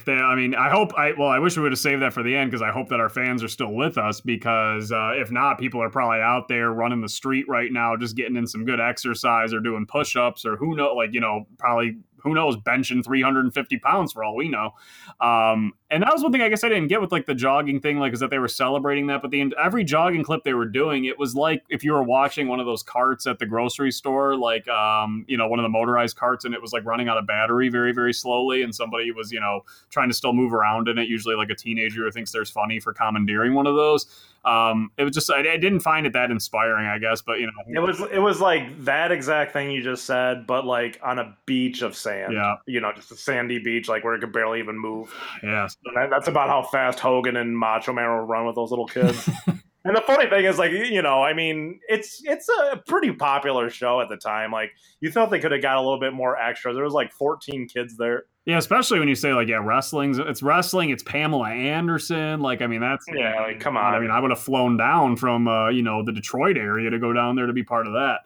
If 0.00 0.06
they, 0.06 0.14
I 0.14 0.34
mean, 0.34 0.54
I 0.54 0.70
hope 0.70 0.94
I 0.96 1.12
well, 1.12 1.28
I 1.28 1.38
wish 1.38 1.56
we 1.56 1.62
would 1.62 1.72
have 1.72 1.78
saved 1.78 2.00
that 2.00 2.14
for 2.14 2.22
the 2.22 2.34
end 2.34 2.50
because 2.50 2.62
I 2.62 2.70
hope 2.70 2.88
that 2.88 3.00
our 3.00 3.10
fans 3.10 3.42
are 3.42 3.48
still 3.48 3.72
with 3.72 3.98
us 3.98 4.20
because 4.20 4.90
uh, 4.90 5.12
if 5.14 5.30
not, 5.30 5.58
people 5.58 5.82
are 5.82 5.90
probably 5.90 6.20
out 6.20 6.48
there 6.48 6.72
running 6.72 7.02
the 7.02 7.08
street 7.08 7.46
right 7.48 7.70
now, 7.70 7.96
just 7.96 8.16
getting 8.16 8.36
in 8.36 8.46
some 8.46 8.64
good 8.64 8.80
exercise 8.80 9.52
or 9.52 9.60
doing 9.60 9.86
push-ups 9.86 10.46
or 10.46 10.56
who 10.56 10.74
know, 10.74 10.94
like 10.94 11.12
you 11.12 11.20
know, 11.20 11.46
probably 11.58 11.98
who 12.22 12.34
knows, 12.34 12.56
benching 12.56 13.04
350 13.04 13.78
pounds 13.78 14.12
for 14.12 14.24
all 14.24 14.36
we 14.36 14.48
know. 14.48 14.72
Um, 15.20 15.72
and 15.90 16.02
that 16.02 16.12
was 16.12 16.22
one 16.22 16.30
thing 16.30 16.40
I 16.40 16.48
guess 16.48 16.62
I 16.62 16.68
didn't 16.68 16.88
get 16.88 17.00
with 17.00 17.10
like 17.10 17.26
the 17.26 17.34
jogging 17.34 17.80
thing, 17.80 17.98
like 17.98 18.12
is 18.12 18.20
that 18.20 18.30
they 18.30 18.38
were 18.38 18.48
celebrating 18.48 19.08
that. 19.08 19.22
But 19.22 19.32
the 19.32 19.52
every 19.58 19.82
jogging 19.82 20.22
clip 20.22 20.44
they 20.44 20.54
were 20.54 20.66
doing, 20.66 21.04
it 21.04 21.18
was 21.18 21.34
like 21.34 21.64
if 21.68 21.82
you 21.82 21.92
were 21.92 22.02
watching 22.02 22.46
one 22.46 22.60
of 22.60 22.66
those 22.66 22.82
carts 22.82 23.26
at 23.26 23.38
the 23.38 23.46
grocery 23.46 23.90
store, 23.90 24.36
like 24.36 24.68
um, 24.68 25.24
you 25.26 25.36
know, 25.36 25.48
one 25.48 25.58
of 25.58 25.64
the 25.64 25.68
motorized 25.68 26.16
carts, 26.16 26.44
and 26.44 26.54
it 26.54 26.62
was 26.62 26.72
like 26.72 26.84
running 26.84 27.08
out 27.08 27.18
of 27.18 27.26
battery 27.26 27.68
very, 27.68 27.92
very 27.92 28.12
slowly, 28.12 28.62
and 28.62 28.74
somebody 28.74 29.10
was, 29.10 29.32
you 29.32 29.40
know, 29.40 29.62
trying 29.90 30.08
to 30.08 30.14
still 30.14 30.32
move 30.32 30.54
around 30.54 30.88
in 30.88 30.96
it, 30.96 31.08
usually 31.08 31.34
like 31.34 31.50
a 31.50 31.56
teenager 31.56 32.04
who 32.04 32.10
thinks 32.10 32.30
there's 32.30 32.50
funny 32.50 32.78
for 32.78 32.92
commandeering 32.92 33.54
one 33.54 33.66
of 33.66 33.74
those. 33.74 34.06
Um, 34.44 34.90
it 34.96 35.04
was 35.04 35.12
just 35.12 35.30
I, 35.30 35.40
I 35.40 35.56
didn't 35.56 35.80
find 35.80 36.06
it 36.06 36.12
that 36.14 36.30
inspiring, 36.30 36.86
I 36.86 36.98
guess, 36.98 37.20
but 37.20 37.40
you 37.40 37.46
know, 37.46 37.52
It 37.66 37.80
was 37.80 38.00
it 38.12 38.18
was 38.20 38.40
like 38.40 38.84
that 38.84 39.12
exact 39.12 39.52
thing 39.52 39.70
you 39.70 39.82
just 39.82 40.04
said, 40.04 40.46
but 40.46 40.64
like 40.64 40.98
on 41.02 41.18
a 41.18 41.36
beach 41.46 41.82
of 41.82 41.96
sand. 41.96 42.09
Yeah. 42.30 42.56
You 42.66 42.80
know, 42.80 42.92
just 42.92 43.10
a 43.12 43.16
sandy 43.16 43.58
beach, 43.58 43.88
like 43.88 44.04
where 44.04 44.14
it 44.14 44.20
could 44.20 44.32
barely 44.32 44.58
even 44.60 44.78
move. 44.78 45.12
yeah, 45.42 45.68
And 45.84 45.96
that- 45.96 46.10
that's 46.10 46.28
about 46.28 46.48
how 46.48 46.62
fast 46.62 46.98
Hogan 47.00 47.36
and 47.36 47.56
Macho 47.56 47.92
Man 47.92 48.08
will 48.10 48.20
run 48.26 48.46
with 48.46 48.54
those 48.56 48.70
little 48.70 48.86
kids. 48.86 49.28
and 49.84 49.96
the 49.96 50.02
funny 50.06 50.28
thing 50.28 50.44
is, 50.44 50.58
like, 50.58 50.72
you 50.72 51.02
know, 51.02 51.22
I 51.22 51.32
mean, 51.32 51.80
it's 51.88 52.20
it's 52.24 52.48
a 52.72 52.76
pretty 52.86 53.12
popular 53.12 53.70
show 53.70 54.00
at 54.00 54.08
the 54.08 54.16
time. 54.16 54.50
Like, 54.52 54.72
you 55.00 55.10
thought 55.10 55.30
they 55.30 55.38
could 55.40 55.52
have 55.52 55.62
got 55.62 55.76
a 55.76 55.80
little 55.80 56.00
bit 56.00 56.12
more 56.12 56.36
extra. 56.36 56.72
There 56.74 56.84
was 56.84 56.92
like 56.94 57.12
14 57.12 57.66
kids 57.68 57.96
there. 57.96 58.24
yeah, 58.44 58.58
especially 58.58 58.98
when 58.98 59.08
you 59.08 59.14
say 59.14 59.32
like 59.32 59.48
yeah, 59.48 59.60
wrestling's 59.62 60.18
it's 60.18 60.42
wrestling, 60.42 60.90
it's 60.90 61.02
Pamela 61.02 61.48
Anderson, 61.50 62.40
like 62.40 62.62
I 62.62 62.66
mean 62.66 62.80
that's 62.80 63.04
Yeah, 63.12 63.40
like, 63.42 63.60
come 63.60 63.76
on. 63.76 63.94
I 63.94 64.00
mean, 64.00 64.10
I 64.10 64.18
would 64.20 64.30
have 64.30 64.40
flown 64.40 64.76
down 64.76 65.16
from 65.16 65.46
uh, 65.48 65.68
you 65.70 65.82
know 65.82 66.02
the 66.04 66.12
Detroit 66.12 66.56
area 66.58 66.90
to 66.90 66.98
go 66.98 67.12
down 67.12 67.36
there 67.36 67.46
to 67.46 67.52
be 67.52 67.62
part 67.62 67.86
of 67.86 67.92
that. 67.94 68.20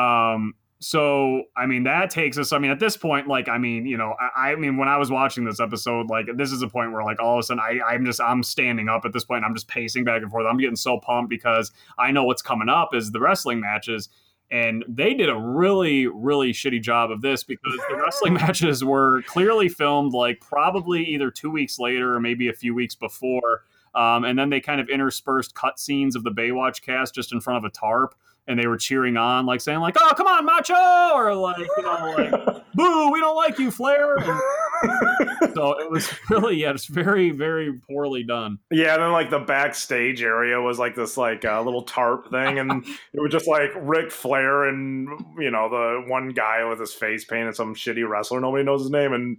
Um, 0.00 0.54
so 0.78 1.44
I 1.56 1.66
mean 1.66 1.84
that 1.84 2.10
takes 2.10 2.36
us. 2.38 2.52
I 2.52 2.58
mean 2.58 2.70
at 2.70 2.78
this 2.78 2.96
point, 2.96 3.28
like 3.28 3.48
I 3.48 3.58
mean 3.58 3.86
you 3.86 3.96
know 3.96 4.14
I, 4.20 4.52
I 4.52 4.56
mean 4.56 4.76
when 4.76 4.88
I 4.88 4.96
was 4.96 5.10
watching 5.10 5.44
this 5.44 5.60
episode, 5.60 6.08
like 6.08 6.26
this 6.36 6.52
is 6.52 6.62
a 6.62 6.68
point 6.68 6.92
where 6.92 7.02
like 7.02 7.20
all 7.20 7.34
of 7.34 7.40
a 7.40 7.42
sudden 7.42 7.60
I 7.60 7.80
I'm 7.86 8.04
just 8.04 8.20
I'm 8.20 8.42
standing 8.42 8.88
up 8.88 9.04
at 9.04 9.12
this 9.12 9.24
point. 9.24 9.44
I'm 9.44 9.54
just 9.54 9.68
pacing 9.68 10.04
back 10.04 10.22
and 10.22 10.30
forth. 10.30 10.46
I'm 10.48 10.58
getting 10.58 10.76
so 10.76 10.98
pumped 10.98 11.30
because 11.30 11.72
I 11.98 12.10
know 12.10 12.24
what's 12.24 12.42
coming 12.42 12.68
up 12.68 12.94
is 12.94 13.12
the 13.12 13.20
wrestling 13.20 13.60
matches. 13.60 14.08
And 14.48 14.84
they 14.86 15.14
did 15.14 15.28
a 15.28 15.36
really, 15.36 16.06
really 16.06 16.52
shitty 16.52 16.80
job 16.80 17.10
of 17.10 17.20
this 17.20 17.42
because 17.42 17.76
the 17.88 17.96
wrestling 17.96 18.34
matches 18.34 18.84
were 18.84 19.22
clearly 19.22 19.68
filmed 19.68 20.12
like 20.12 20.40
probably 20.40 21.04
either 21.04 21.30
two 21.30 21.50
weeks 21.50 21.80
later 21.80 22.14
or 22.14 22.20
maybe 22.20 22.48
a 22.48 22.52
few 22.52 22.74
weeks 22.74 22.94
before. 22.94 23.62
Um, 23.96 24.24
and 24.24 24.38
then 24.38 24.50
they 24.50 24.60
kind 24.60 24.80
of 24.80 24.88
interspersed 24.88 25.54
cut 25.54 25.80
scenes 25.80 26.14
of 26.14 26.22
the 26.22 26.30
Baywatch 26.30 26.82
cast 26.82 27.14
just 27.14 27.32
in 27.32 27.40
front 27.40 27.64
of 27.64 27.68
a 27.68 27.72
tarp, 27.72 28.14
and 28.48 28.58
they 28.58 28.66
were 28.66 28.76
cheering 28.76 29.16
on, 29.16 29.46
like 29.46 29.60
saying, 29.60 29.80
like, 29.80 29.96
"Oh, 29.98 30.12
come 30.16 30.26
on, 30.26 30.44
Macho!" 30.44 31.14
or 31.14 31.34
like, 31.34 31.58
you 31.58 31.82
know, 31.82 32.14
like, 32.16 32.64
"Boo, 32.74 33.10
we 33.10 33.20
don't 33.20 33.36
like 33.36 33.58
you, 33.58 33.70
Flair." 33.70 34.16
And 34.16 35.54
so 35.54 35.78
it 35.78 35.90
was 35.90 36.12
really, 36.30 36.56
yeah, 36.56 36.70
it's 36.70 36.86
very, 36.86 37.30
very 37.30 37.72
poorly 37.72 38.22
done. 38.22 38.58
Yeah, 38.70 38.94
and 38.94 39.02
then 39.02 39.12
like 39.12 39.30
the 39.30 39.38
backstage 39.38 40.22
area 40.22 40.60
was 40.60 40.78
like 40.78 40.94
this 40.94 41.16
like 41.16 41.44
uh, 41.44 41.62
little 41.62 41.82
tarp 41.82 42.30
thing, 42.30 42.58
and 42.58 42.84
it 43.12 43.20
was 43.20 43.32
just 43.32 43.46
like 43.46 43.70
Ric 43.76 44.10
Flair 44.10 44.64
and 44.64 45.08
you 45.38 45.50
know 45.50 45.68
the 45.68 46.08
one 46.08 46.28
guy 46.30 46.64
with 46.64 46.80
his 46.80 46.92
face 46.92 47.24
painted, 47.24 47.56
some 47.56 47.74
shitty 47.74 48.08
wrestler, 48.08 48.40
nobody 48.40 48.64
knows 48.64 48.82
his 48.82 48.90
name, 48.90 49.12
and 49.12 49.38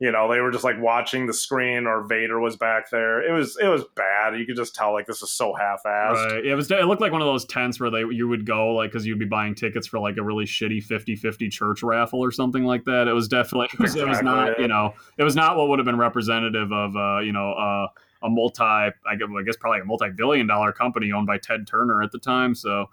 you 0.00 0.10
know 0.10 0.32
they 0.32 0.40
were 0.40 0.50
just 0.50 0.64
like 0.64 0.80
watching 0.80 1.26
the 1.26 1.34
screen, 1.34 1.86
or 1.86 2.02
Vader 2.06 2.40
was 2.40 2.56
back 2.56 2.90
there. 2.90 3.22
It 3.22 3.32
was 3.32 3.58
it 3.60 3.68
was 3.68 3.84
bad. 3.94 4.38
You 4.38 4.46
could 4.46 4.56
just 4.56 4.74
tell 4.74 4.94
like 4.94 5.06
this 5.06 5.22
is 5.22 5.30
so 5.30 5.54
half-assed. 5.54 6.32
Right. 6.32 6.46
It 6.46 6.54
was. 6.54 6.70
It 6.70 6.86
looked 6.86 7.02
like 7.02 7.12
one 7.12 7.20
of 7.20 7.26
those 7.26 7.44
tents 7.44 7.78
where 7.78 7.90
they 7.90 8.00
you 8.00 8.26
would 8.26 8.46
go 8.46 8.74
like 8.74 8.90
because 8.90 9.06
you'd 9.06 9.18
be 9.18 9.26
buying 9.26 9.54
tickets 9.54 9.86
for 9.86 9.98
like 9.98 10.16
a 10.16 10.22
really 10.22 10.46
shitty 10.46 10.84
50-50 10.84 11.50
church 11.50 11.82
raffle 11.82 12.20
or 12.20 12.32
something 12.32 12.64
like 12.64 12.84
that. 12.86 13.08
It 13.08 13.12
was 13.12 13.28
definitely. 13.28 13.68
It 13.74 13.78
was, 13.78 13.94
it 13.94 14.08
was 14.08 14.22
not. 14.22 14.58
You 14.58 14.68
know. 14.68 14.94
It 15.18 15.24
was 15.24 15.36
not 15.36 15.58
what 15.58 15.68
would 15.68 15.78
have 15.78 15.86
been 15.86 15.98
representative 15.98 16.72
of. 16.72 16.96
Uh, 16.96 17.20
you 17.20 17.32
know. 17.32 17.52
Uh, 17.52 17.86
a 18.22 18.28
multi, 18.28 18.62
I 18.62 18.90
guess, 19.18 19.28
I 19.34 19.42
guess 19.42 19.56
probably 19.56 19.80
a 19.80 19.84
multi-billion 19.86 20.46
dollar 20.46 20.72
company 20.72 21.10
owned 21.10 21.26
by 21.26 21.38
Ted 21.38 21.66
Turner 21.66 22.02
at 22.02 22.12
the 22.12 22.18
time. 22.18 22.54
So, 22.54 22.84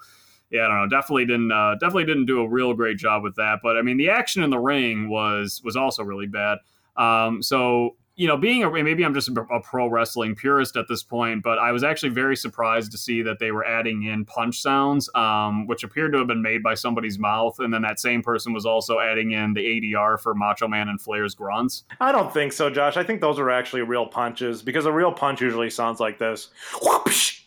yeah, 0.49 0.61
I 0.61 0.67
don't 0.69 0.77
know. 0.77 0.87
Definitely 0.87 1.25
didn't. 1.25 1.51
Uh, 1.51 1.73
definitely 1.73 2.05
didn't 2.05 2.27
do 2.27 2.39
a 2.39 2.47
real 2.47 2.73
great 2.73 2.97
job 2.97 3.23
with 3.23 3.35
that. 3.35 3.59
But 3.61 3.75
I 3.75 3.81
mean, 3.81 3.97
the 3.97 4.09
action 4.09 4.43
in 4.43 4.49
the 4.49 4.59
ring 4.59 5.09
was 5.09 5.61
was 5.65 5.75
also 5.75 6.03
really 6.03 6.27
bad. 6.27 6.59
Um, 6.97 7.41
so 7.41 7.95
you 8.17 8.27
know, 8.27 8.35
being 8.35 8.63
a 8.63 8.83
maybe 8.83 9.05
I'm 9.05 9.13
just 9.13 9.29
a, 9.29 9.59
pro 9.61 9.87
wrestling 9.87 10.35
purist 10.35 10.75
at 10.75 10.87
this 10.89 11.03
point, 11.03 11.43
but 11.43 11.59
I 11.59 11.71
was 11.71 11.83
actually 11.83 12.09
very 12.09 12.35
surprised 12.35 12.91
to 12.91 12.97
see 12.97 13.21
that 13.21 13.37
they 13.37 13.51
were 13.51 13.63
adding 13.63 14.03
in 14.03 14.25
punch 14.25 14.59
sounds, 14.59 15.07
um, 15.13 15.67
which 15.67 15.83
appeared 15.83 16.13
to 16.13 16.17
have 16.17 16.27
been 16.27 16.41
made 16.41 16.63
by 16.63 16.73
somebody's 16.73 17.19
mouth, 17.19 17.59
and 17.59 17.71
then 17.71 17.83
that 17.83 17.99
same 17.99 18.23
person 18.23 18.53
was 18.53 18.65
also 18.65 18.99
adding 18.99 19.31
in 19.31 19.53
the 19.53 19.61
ADR 19.61 20.19
for 20.19 20.33
Macho 20.33 20.67
Man 20.67 20.89
and 20.89 20.99
Flair's 20.99 21.35
grunts. 21.35 21.83
I 22.01 22.11
don't 22.11 22.33
think 22.33 22.53
so, 22.53 22.71
Josh. 22.71 22.97
I 22.97 23.03
think 23.03 23.21
those 23.21 23.37
are 23.37 23.51
actually 23.51 23.83
real 23.83 24.07
punches 24.07 24.63
because 24.63 24.87
a 24.87 24.91
real 24.91 25.11
punch 25.11 25.39
usually 25.39 25.69
sounds 25.69 25.99
like 25.99 26.17
this. 26.17 26.49
Whoopsh! 26.73 27.43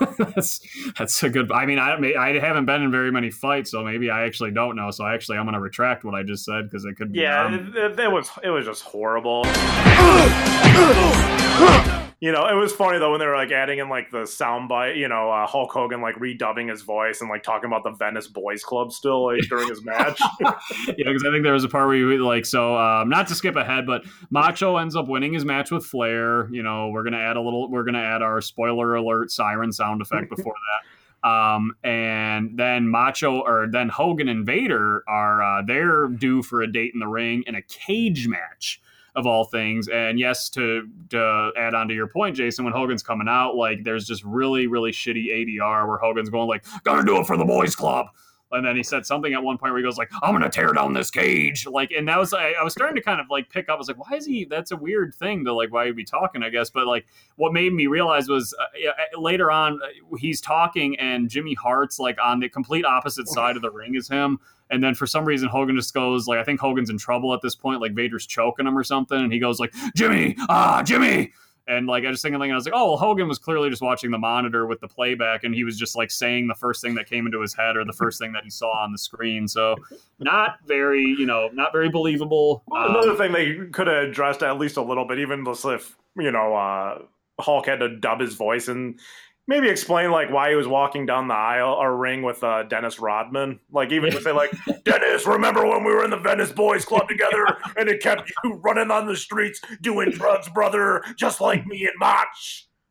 that's 0.18 0.60
that's 0.98 1.22
a 1.22 1.28
good. 1.28 1.52
I 1.52 1.66
mean, 1.66 1.78
I 1.78 1.94
I 2.14 2.38
haven't 2.38 2.66
been 2.66 2.82
in 2.82 2.90
very 2.90 3.12
many 3.12 3.30
fights, 3.30 3.70
so 3.70 3.84
maybe 3.84 4.10
I 4.10 4.24
actually 4.24 4.50
don't 4.50 4.76
know. 4.76 4.90
So 4.90 5.06
actually, 5.06 5.38
I'm 5.38 5.44
going 5.44 5.54
to 5.54 5.60
retract 5.60 6.04
what 6.04 6.14
I 6.14 6.22
just 6.22 6.44
said 6.44 6.70
because 6.70 6.84
it 6.84 6.96
could 6.96 7.12
be. 7.12 7.20
Yeah, 7.20 7.54
it, 7.54 7.76
it, 7.76 8.00
it 8.00 8.10
was 8.10 8.30
it 8.42 8.50
was 8.50 8.66
just 8.66 8.82
horrible. 8.82 9.44
You 12.20 12.32
know, 12.32 12.46
it 12.46 12.54
was 12.54 12.72
funny 12.72 12.98
though 12.98 13.10
when 13.10 13.20
they 13.20 13.26
were 13.26 13.36
like 13.36 13.50
adding 13.50 13.78
in 13.78 13.88
like 13.88 14.10
the 14.10 14.22
soundbite. 14.22 14.96
You 14.96 15.08
know, 15.08 15.30
uh, 15.30 15.46
Hulk 15.46 15.70
Hogan 15.72 16.00
like 16.00 16.16
redubbing 16.16 16.70
his 16.70 16.82
voice 16.82 17.20
and 17.20 17.28
like 17.28 17.42
talking 17.42 17.66
about 17.66 17.84
the 17.84 17.90
Venice 17.90 18.28
Boys 18.28 18.62
Club 18.62 18.92
still 18.92 19.26
like, 19.26 19.42
during 19.48 19.68
his 19.68 19.84
match. 19.84 20.20
yeah, 20.40 20.54
because 20.96 21.24
I 21.26 21.30
think 21.30 21.42
there 21.42 21.52
was 21.52 21.64
a 21.64 21.68
part 21.68 21.86
where 21.86 21.96
you 21.96 22.24
like 22.24 22.46
so 22.46 22.78
um, 22.78 23.08
not 23.08 23.28
to 23.28 23.34
skip 23.34 23.56
ahead, 23.56 23.86
but 23.86 24.04
Macho 24.30 24.76
ends 24.76 24.96
up 24.96 25.08
winning 25.08 25.32
his 25.32 25.44
match 25.44 25.70
with 25.70 25.84
Flair. 25.84 26.48
You 26.50 26.62
know, 26.62 26.88
we're 26.88 27.04
gonna 27.04 27.18
add 27.18 27.36
a 27.36 27.40
little, 27.40 27.70
we're 27.70 27.84
gonna 27.84 27.98
add 27.98 28.22
our 28.22 28.40
spoiler 28.40 28.94
alert 28.94 29.30
siren 29.30 29.72
sound 29.72 30.00
effect 30.00 30.30
before 30.30 30.54
that. 30.54 30.88
Um, 31.24 31.74
and 31.82 32.58
then 32.58 32.86
Macho 32.86 33.40
or 33.40 33.66
then 33.66 33.88
Hogan 33.88 34.28
and 34.28 34.44
Vader 34.44 35.02
are 35.08 35.42
uh, 35.42 35.62
they're 35.62 36.06
due 36.06 36.42
for 36.42 36.60
a 36.60 36.70
date 36.70 36.92
in 36.92 37.00
the 37.00 37.08
ring 37.08 37.44
in 37.46 37.54
a 37.54 37.62
cage 37.62 38.28
match 38.28 38.82
of 39.14 39.26
all 39.26 39.44
things. 39.44 39.88
And 39.88 40.18
yes, 40.18 40.48
to 40.50 40.88
to 41.10 41.52
add 41.56 41.74
on 41.74 41.88
to 41.88 41.94
your 41.94 42.06
point, 42.06 42.36
Jason, 42.36 42.64
when 42.64 42.74
Hogan's 42.74 43.02
coming 43.02 43.28
out, 43.28 43.54
like 43.54 43.84
there's 43.84 44.06
just 44.06 44.24
really 44.24 44.66
really 44.66 44.92
shitty 44.92 45.28
ADR 45.28 45.86
where 45.86 45.98
Hogan's 45.98 46.30
going 46.30 46.48
like, 46.48 46.64
"Gotta 46.82 47.04
do 47.04 47.18
it 47.20 47.26
for 47.26 47.36
the 47.36 47.44
boys 47.44 47.76
club." 47.76 48.06
And 48.54 48.64
then 48.64 48.76
he 48.76 48.82
said 48.82 49.04
something 49.04 49.32
at 49.34 49.42
one 49.42 49.58
point 49.58 49.72
where 49.72 49.78
he 49.78 49.84
goes 49.84 49.98
like, 49.98 50.10
"I'm 50.22 50.32
gonna 50.32 50.48
tear 50.48 50.72
down 50.72 50.92
this 50.92 51.10
cage," 51.10 51.66
like, 51.66 51.90
and 51.90 52.08
that 52.08 52.18
was 52.18 52.32
I, 52.32 52.52
I 52.52 52.62
was 52.62 52.72
starting 52.72 52.96
to 52.96 53.02
kind 53.02 53.20
of 53.20 53.26
like 53.30 53.50
pick 53.50 53.68
up. 53.68 53.74
I 53.74 53.78
was 53.78 53.88
like, 53.88 53.98
"Why 53.98 54.16
is 54.16 54.26
he?" 54.26 54.44
That's 54.44 54.70
a 54.70 54.76
weird 54.76 55.14
thing 55.14 55.44
to 55.44 55.52
like. 55.52 55.72
Why 55.72 55.86
he'd 55.86 55.96
be 55.96 56.04
talking, 56.04 56.42
I 56.42 56.50
guess. 56.50 56.70
But 56.70 56.86
like, 56.86 57.06
what 57.36 57.52
made 57.52 57.72
me 57.72 57.86
realize 57.86 58.28
was 58.28 58.54
uh, 58.60 59.18
later 59.18 59.50
on 59.50 59.80
uh, 59.82 60.16
he's 60.16 60.40
talking 60.40 60.98
and 60.98 61.28
Jimmy 61.28 61.54
Hart's 61.54 61.98
like 61.98 62.16
on 62.22 62.40
the 62.40 62.48
complete 62.48 62.84
opposite 62.84 63.28
side 63.28 63.56
of 63.56 63.62
the 63.62 63.70
ring 63.70 63.96
as 63.96 64.08
him. 64.08 64.38
And 64.70 64.82
then 64.82 64.94
for 64.94 65.06
some 65.06 65.24
reason 65.24 65.48
Hogan 65.48 65.76
just 65.76 65.92
goes 65.92 66.26
like, 66.26 66.38
I 66.38 66.44
think 66.44 66.60
Hogan's 66.60 66.90
in 66.90 66.98
trouble 66.98 67.34
at 67.34 67.42
this 67.42 67.54
point. 67.54 67.80
Like 67.80 67.92
Vader's 67.92 68.26
choking 68.26 68.66
him 68.66 68.76
or 68.76 68.84
something, 68.84 69.18
and 69.18 69.32
he 69.32 69.38
goes 69.38 69.60
like, 69.60 69.72
"Jimmy, 69.94 70.36
ah, 70.48 70.82
Jimmy." 70.82 71.32
And 71.66 71.86
like 71.86 72.04
I 72.04 72.10
just 72.10 72.22
thinking, 72.22 72.38
like 72.38 72.50
I 72.50 72.54
was 72.54 72.66
like, 72.66 72.74
oh, 72.76 72.90
well, 72.90 72.96
Hogan 72.98 73.26
was 73.26 73.38
clearly 73.38 73.70
just 73.70 73.80
watching 73.80 74.10
the 74.10 74.18
monitor 74.18 74.66
with 74.66 74.80
the 74.80 74.88
playback, 74.88 75.44
and 75.44 75.54
he 75.54 75.64
was 75.64 75.78
just 75.78 75.96
like 75.96 76.10
saying 76.10 76.46
the 76.46 76.54
first 76.54 76.82
thing 76.82 76.94
that 76.96 77.08
came 77.08 77.24
into 77.24 77.40
his 77.40 77.54
head 77.54 77.76
or 77.76 77.84
the 77.84 77.92
first 77.92 78.18
thing 78.18 78.32
that 78.32 78.44
he 78.44 78.50
saw 78.50 78.70
on 78.82 78.92
the 78.92 78.98
screen. 78.98 79.48
So 79.48 79.76
not 80.18 80.58
very, 80.66 81.02
you 81.02 81.24
know, 81.24 81.48
not 81.54 81.72
very 81.72 81.88
believable. 81.88 82.62
Well, 82.66 82.84
Um, 82.90 82.96
Another 82.96 83.14
thing 83.16 83.32
they 83.32 83.66
could 83.72 83.86
have 83.86 84.08
addressed 84.08 84.42
at 84.42 84.58
least 84.58 84.76
a 84.76 84.82
little 84.82 85.06
bit, 85.06 85.18
even 85.18 85.44
if 85.46 85.96
you 86.16 86.30
know 86.30 86.54
uh, 86.54 86.98
Hulk 87.40 87.66
had 87.66 87.80
to 87.80 87.96
dub 87.96 88.20
his 88.20 88.34
voice 88.34 88.68
and 88.68 89.00
maybe 89.46 89.68
explain 89.68 90.10
like 90.10 90.30
why 90.30 90.50
he 90.50 90.56
was 90.56 90.66
walking 90.66 91.06
down 91.06 91.28
the 91.28 91.34
aisle 91.34 91.72
or 91.72 91.96
ring 91.96 92.22
with 92.22 92.42
uh, 92.42 92.62
Dennis 92.64 92.98
Rodman. 92.98 93.60
Like 93.70 93.92
even 93.92 94.10
to 94.12 94.20
say 94.20 94.32
like 94.32 94.52
Dennis, 94.84 95.26
remember 95.26 95.66
when 95.66 95.84
we 95.84 95.92
were 95.92 96.04
in 96.04 96.10
the 96.10 96.18
Venice 96.18 96.52
Boys 96.52 96.84
Club 96.84 97.08
together 97.08 97.46
and 97.76 97.88
it 97.88 98.02
kept 98.02 98.30
you 98.44 98.54
running 98.64 98.90
on 98.90 99.06
the 99.06 99.16
streets 99.16 99.60
doing 99.80 100.10
drugs, 100.10 100.48
brother, 100.48 101.02
just 101.16 101.40
like 101.40 101.66
me 101.66 101.84
and 101.84 101.94
Mach. 101.98 102.28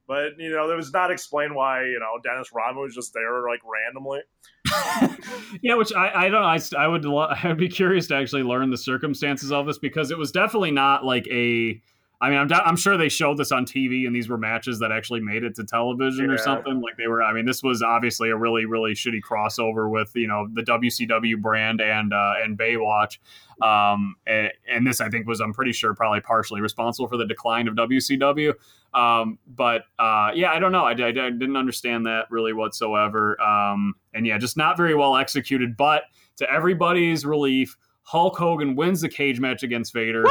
But 0.08 0.34
you 0.38 0.52
know, 0.52 0.70
it 0.70 0.76
was 0.76 0.92
not 0.92 1.12
explained 1.12 1.56
why 1.56 1.84
you 1.86 2.00
know 2.00 2.20
Dennis 2.24 2.50
Rodman 2.54 2.84
was 2.84 2.94
just 2.94 3.14
there 3.14 3.48
like 3.50 3.62
randomly. 3.64 4.20
yeah, 5.62 5.76
which 5.76 5.94
I, 5.94 6.26
I 6.26 6.30
don't 6.30 6.42
know. 6.42 6.48
I, 6.48 6.60
I 6.78 6.88
would 6.88 7.06
lo- 7.06 7.30
I'd 7.44 7.58
be 7.58 7.70
curious 7.70 8.08
to 8.08 8.16
actually 8.16 8.44
learn 8.44 8.70
the 8.70 8.78
circumstances 8.78 9.52
of 9.52 9.66
this 9.66 9.78
because 9.78 10.12
it 10.12 10.18
was 10.18 10.32
definitely 10.32 10.72
not 10.72 11.06
like 11.06 11.28
a. 11.28 11.82
I 12.24 12.30
mean, 12.30 12.40
I'm, 12.40 12.48
I'm 12.66 12.78
sure 12.78 12.96
they 12.96 13.10
showed 13.10 13.38
this 13.38 13.52
on 13.52 13.66
TV, 13.66 14.08
and 14.08 14.16
these 14.16 14.30
were 14.30 14.38
matches 14.38 14.80
that 14.80 14.94
actually 14.94 15.20
made 15.20 15.44
it 15.44 15.56
to 15.56 15.66
television 15.66 16.30
or 16.30 16.38
something. 16.38 16.80
Like 16.80 16.96
they 16.96 17.08
were. 17.08 17.22
I 17.22 17.34
mean, 17.34 17.46
this 17.46 17.62
was 17.62 17.84
obviously 17.84 18.30
a 18.30 18.38
really, 18.38 18.66
really 18.66 18.94
shitty 18.94 19.20
crossover 19.22 19.92
with 19.92 20.10
you 20.16 20.28
know 20.28 20.48
the 20.54 20.62
WCW 20.62 21.42
brand 21.42 21.82
and 21.82 22.14
uh, 22.14 22.36
and 22.42 22.58
Baywatch. 22.58 23.18
Um, 23.62 24.16
and, 24.26 24.54
and 24.70 24.88
this, 24.88 25.02
I 25.02 25.10
think, 25.10 25.28
was 25.28 25.42
I'm 25.42 25.52
pretty 25.52 25.74
sure 25.74 25.94
probably 25.94 26.22
partially 26.22 26.62
responsible 26.62 27.10
for 27.10 27.18
the 27.18 27.26
decline 27.26 27.68
of 27.68 27.76
WCW. 27.76 28.54
Um, 28.94 29.38
but 29.46 29.82
uh, 30.00 30.32
yeah, 30.34 30.52
I 30.52 30.60
don't 30.60 30.72
know. 30.72 30.86
I, 30.86 30.92
I, 30.92 31.08
I 31.08 31.12
didn't 31.12 31.58
understand 31.58 32.06
that 32.06 32.28
really 32.32 32.54
whatsoever. 32.54 33.40
Um, 33.42 33.96
and 34.14 34.26
yeah, 34.26 34.38
just 34.38 34.56
not 34.56 34.78
very 34.78 34.96
well 34.96 35.18
executed. 35.18 35.76
But 35.76 36.04
to 36.38 36.50
everybody's 36.50 37.26
relief, 37.26 37.76
Hulk 38.06 38.38
Hogan 38.38 38.76
wins 38.76 39.02
the 39.02 39.10
cage 39.10 39.40
match 39.40 39.64
against 39.64 39.94
Vader. 39.94 40.26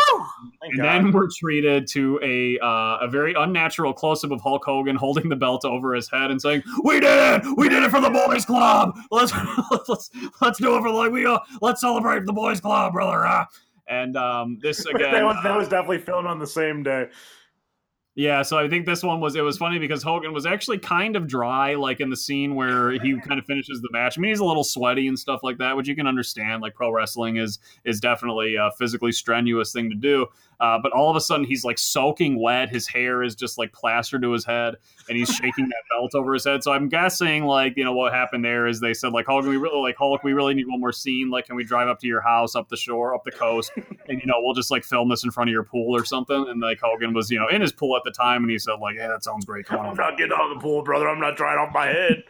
Thank 0.61 0.75
And 0.75 0.77
God. 0.77 0.85
then 0.85 1.13
we're 1.13 1.29
treated 1.39 1.87
to 1.89 2.21
a 2.23 2.59
uh, 2.65 2.99
a 3.01 3.09
very 3.09 3.35
unnatural 3.35 3.93
close 3.95 4.23
up 4.25 4.31
of 4.31 4.41
Hulk 4.41 4.65
Hogan 4.65 4.95
holding 4.95 5.29
the 5.29 5.37
belt 5.37 5.65
over 5.65 5.95
his 5.95 6.09
head 6.11 6.31
and 6.31 6.41
saying, 6.41 6.63
"We 6.85 7.01
did 7.01 7.05
it! 7.11 7.43
We 7.57 7.69
did 7.69 7.83
it 7.83 7.91
for 7.91 8.01
the 8.01 8.11
boys' 8.11 8.45
club. 8.45 8.97
Let's 9.11 9.33
let's 9.89 10.11
let's 10.41 10.59
do 10.59 10.77
it 10.77 10.83
for 10.83 10.91
like 10.91 11.13
we 11.13 11.27
uh, 11.27 11.39
let's 11.61 11.81
celebrate 11.81 12.27
the 12.27 12.33
boys' 12.33 12.61
club, 12.61 12.93
brother." 12.93 13.25
Ah. 13.27 13.49
And 13.89 14.17
um, 14.17 14.59
this 14.63 14.85
again, 14.87 15.13
that, 15.13 15.25
was, 15.25 15.37
that 15.43 15.53
uh, 15.53 15.59
was 15.59 15.69
definitely 15.69 15.99
filmed 15.99 16.27
on 16.27 16.39
the 16.39 16.47
same 16.47 16.83
day. 16.83 17.09
Yeah. 18.15 18.43
So 18.43 18.59
I 18.59 18.69
think 18.69 18.87
this 18.87 19.03
one 19.03 19.21
was 19.21 19.37
it 19.37 19.41
was 19.41 19.57
funny 19.57 19.79
because 19.79 20.03
Hogan 20.03 20.33
was 20.33 20.47
actually 20.47 20.79
kind 20.79 21.17
of 21.17 21.27
dry, 21.27 21.75
like 21.75 22.01
in 22.01 22.11
the 22.11 22.17
scene 22.17 22.55
where 22.55 22.93
he 22.93 23.19
kind 23.21 23.39
of 23.39 23.47
finishes 23.47 23.81
the 23.81 23.89
match. 23.91 24.19
I 24.19 24.21
mean, 24.21 24.31
he's 24.31 24.41
a 24.41 24.45
little 24.45 24.65
sweaty 24.65 25.09
and 25.09 25.19
stuff 25.19 25.41
like 25.43 25.59
that, 25.59 25.77
which 25.77 25.89
you 25.89 25.97
can 25.97 26.07
understand. 26.07 26.63
Like 26.63 26.75
pro 26.75 26.91
wrestling 26.91 27.37
is 27.37 27.59
is 27.85 28.01
definitely 28.01 28.57
a 28.57 28.71
physically 28.79 29.13
strenuous 29.13 29.73
thing 29.73 29.89
to 29.91 29.97
do. 29.97 30.27
Uh, 30.63 30.79
but 30.81 30.93
all 30.93 31.11
of 31.11 31.17
a 31.17 31.21
sudden, 31.21 31.45
he's 31.45 31.65
like 31.65 31.77
soaking 31.77 32.41
wet. 32.41 32.69
His 32.69 32.87
hair 32.87 33.25
is 33.25 33.35
just 33.35 33.59
like 33.59 33.73
plastered 33.73 34.23
to 34.23 34.31
his 34.31 34.45
head, 34.45 34.77
and 35.09 35.19
he's 35.19 35.29
shaking 35.29 35.65
that 35.65 35.83
belt 35.91 36.15
over 36.15 36.33
his 36.35 36.45
head. 36.45 36.63
So 36.63 36.71
I'm 36.71 36.89
guessing, 36.89 37.47
like, 37.47 37.77
you 37.77 37.85
know, 37.85 37.93
what 37.93 38.13
happened 38.13 38.45
there 38.45 38.69
is 38.69 38.79
they 38.79 38.95
said, 38.95 39.13
like, 39.13 39.27
Hulk, 39.27 39.45
we 39.45 39.57
really 39.57 39.81
like 39.81 39.97
Hulk, 39.97 40.23
we 40.23 40.35
really 40.35 40.55
need 40.55 40.69
one 40.69 40.79
more 40.79 40.93
scene. 40.93 41.31
Like, 41.31 41.47
can 41.47 41.57
we 41.57 41.65
drive 41.65 41.89
up 41.89 41.99
to 41.99 42.07
your 42.07 42.21
house, 42.21 42.55
up 42.55 42.69
the 42.69 42.77
shore, 42.77 43.13
up 43.13 43.25
the 43.25 43.33
coast, 43.33 43.73
and 43.77 44.21
you 44.21 44.27
know, 44.27 44.35
we'll 44.37 44.55
just 44.55 44.71
like 44.71 44.85
film 44.85 45.09
this 45.09 45.25
in 45.25 45.33
front 45.33 45.51
of 45.51 45.53
your 45.53 45.65
pool 45.65 45.97
or 45.97 46.05
something. 46.05 46.47
And 46.49 46.61
like 46.61 46.79
Hogan 46.81 47.13
was, 47.13 47.29
you 47.29 47.41
know, 47.41 47.49
in 47.49 47.61
his 47.61 47.73
pool 47.73 47.97
at 48.07 48.13
the 48.13 48.17
time, 48.17 48.43
and 48.43 48.51
he 48.51 48.59
said, 48.59 48.75
like, 48.81 48.97
yeah, 48.97 49.09
that 49.09 49.25
sounds 49.25 49.45
great. 49.45 49.67
Come 49.67 49.81
I'm 49.81 49.97
not 49.97 50.17
getting 50.17 50.33
out 50.33 50.51
of 50.51 50.57
the 50.57 50.61
pool, 50.61 50.83
brother. 50.83 51.09
I'm 51.09 51.21
not 51.21 51.37
drying 51.37 51.59
off 51.59 51.73
my 51.73 51.87
head. 51.87 52.23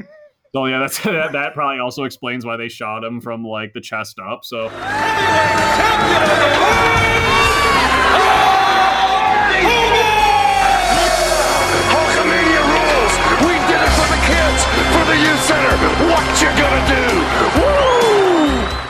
So 0.54 0.66
yeah, 0.66 0.78
that's 0.78 1.00
that, 1.02 1.32
that 1.32 1.54
probably 1.54 1.80
also 1.80 2.04
explains 2.04 2.46
why 2.46 2.56
they 2.56 2.68
shot 2.68 3.02
him 3.02 3.20
from 3.20 3.42
like 3.44 3.72
the 3.72 3.80
chest 3.80 4.20
up. 4.20 4.44
So 4.44 4.68
Hulkamania 11.90 12.62
rules! 12.70 13.14
We 13.42 13.58
did 13.66 13.82
it 13.82 13.92
for 13.98 14.06
the 14.14 14.20
kids, 14.30 14.62
for 14.94 15.04
the 15.10 15.18
youth 15.18 15.42
center! 15.42 15.74
What 16.06 16.22
you 16.40 16.46
gonna 16.54 16.86
do? 16.86 17.02
Woo! 17.58 17.84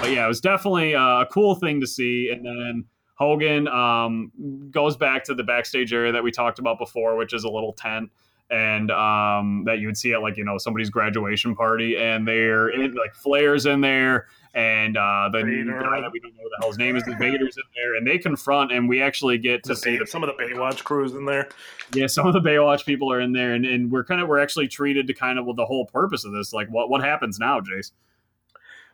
but 0.04 0.12
yeah, 0.12 0.26
it 0.26 0.28
was 0.28 0.42
definitely 0.42 0.94
uh, 0.94 1.22
a 1.22 1.26
cool 1.32 1.54
thing 1.54 1.80
to 1.80 1.86
see. 1.86 2.28
And 2.30 2.44
then 2.44 2.84
Hogan 3.14 3.68
um, 3.68 4.32
goes 4.70 4.96
back 4.96 5.24
to 5.24 5.34
the 5.34 5.44
backstage 5.44 5.92
area 5.92 6.12
that 6.12 6.22
we 6.24 6.30
talked 6.30 6.58
about 6.58 6.78
before, 6.78 7.16
which 7.16 7.32
is 7.32 7.44
a 7.44 7.48
little 7.48 7.72
tent. 7.72 8.10
And 8.50 8.90
um, 8.90 9.64
that 9.64 9.78
you 9.78 9.86
would 9.88 9.96
see 9.96 10.12
at 10.12 10.20
like 10.20 10.36
you 10.36 10.44
know 10.44 10.58
somebody's 10.58 10.90
graduation 10.90 11.56
party, 11.56 11.96
and 11.96 12.28
they're 12.28 12.68
in, 12.68 12.92
like 12.94 13.14
Flair's 13.14 13.64
in 13.64 13.80
there, 13.80 14.26
and 14.52 14.98
uh, 14.98 15.30
the 15.32 15.42
Vader. 15.42 15.80
guy 15.80 16.02
that 16.02 16.12
we 16.12 16.20
don't 16.20 16.34
know 16.34 16.42
the 16.44 16.56
hell 16.60 16.68
his 16.68 16.76
name 16.76 16.94
is, 16.94 17.02
the 17.04 17.16
Vader's 17.16 17.56
in 17.56 17.62
there, 17.74 17.94
and 17.96 18.06
they 18.06 18.18
confront, 18.18 18.70
and 18.70 18.86
we 18.86 19.00
actually 19.00 19.38
get 19.38 19.62
to 19.64 19.70
The 19.70 19.76
see 19.76 19.90
Bay- 19.92 19.98
the 20.00 20.06
some 20.06 20.22
of 20.22 20.28
the 20.28 20.34
Baywatch 20.44 20.84
crews 20.84 21.14
in 21.14 21.24
there. 21.24 21.48
yeah, 21.94 22.06
some 22.06 22.26
of 22.26 22.34
the 22.34 22.40
Baywatch 22.40 22.84
people 22.84 23.10
are 23.10 23.18
in 23.20 23.32
there, 23.32 23.54
and, 23.54 23.64
and 23.64 23.90
we're 23.90 24.04
kind 24.04 24.20
of 24.20 24.28
we're 24.28 24.38
actually 24.40 24.68
treated 24.68 25.06
to 25.06 25.14
kind 25.14 25.38
of 25.38 25.46
well, 25.46 25.54
the 25.54 25.64
whole 25.66 25.86
purpose 25.86 26.26
of 26.26 26.32
this, 26.32 26.52
like 26.52 26.68
what 26.68 26.90
what 26.90 27.02
happens 27.02 27.38
now, 27.38 27.60
Jace? 27.60 27.92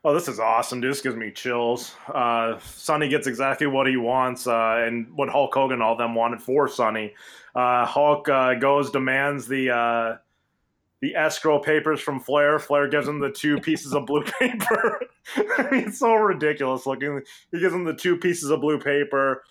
Oh, 0.03 0.15
this 0.15 0.29
is 0.29 0.41
awesome, 0.41 0.81
dude. 0.81 0.93
This 0.93 1.03
gives 1.03 1.17
me 1.17 1.31
chills. 1.31 1.95
Uh, 2.13 2.59
Sonny 2.61 3.09
gets 3.09 3.27
exactly 3.27 3.67
what 3.67 3.87
he 3.87 3.99
wants, 3.99 4.47
uh, 4.47 4.83
and 4.87 5.11
what 5.15 5.29
Hulk 5.29 5.53
Hogan 5.53 5.75
and 5.75 5.83
all 5.83 5.95
them 5.95 6.15
wanted 6.15 6.41
for 6.41 6.69
Sonny. 6.69 7.15
Uh, 7.55 7.85
Hulk 7.85 8.27
uh, 8.29 8.55
goes, 8.55 8.91
demands 8.91 9.47
the 9.47 9.71
uh, 9.71 10.17
the 11.01 11.15
escrow 11.15 11.59
papers 11.59 12.01
from 12.01 12.19
Flair. 12.19 12.59
Flair 12.59 12.89
gives 12.89 13.09
him 13.09 13.19
the 13.19 13.31
two 13.31 13.59
pieces 13.59 13.93
of 13.93 14.07
blue 14.07 14.23
paper. 14.41 15.03
I 15.37 15.63
mean, 15.71 15.89
it's 15.89 15.99
so 15.99 16.15
ridiculous 16.15 16.87
looking. 16.87 17.21
He 17.53 17.61
gives 17.61 17.75
him 17.75 17.85
the 17.85 17.95
two 17.95 18.17
pieces 18.17 18.51
of 18.51 18.63
blue 18.63 18.79
paper. 18.79 19.43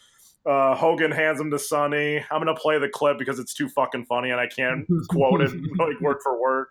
Uh, 0.45 0.73
Hogan 0.73 1.11
hands 1.11 1.39
him 1.39 1.51
to 1.51 1.59
Sonny. 1.59 2.25
I'm 2.31 2.39
gonna 2.39 2.55
play 2.55 2.79
the 2.79 2.89
clip 2.89 3.19
because 3.19 3.37
it's 3.37 3.53
too 3.53 3.69
fucking 3.69 4.05
funny, 4.05 4.31
and 4.31 4.39
I 4.39 4.47
can't 4.47 4.87
quote 5.09 5.41
it 5.41 5.51
like 5.77 6.01
word 6.01 6.17
for 6.23 6.41
word. 6.41 6.67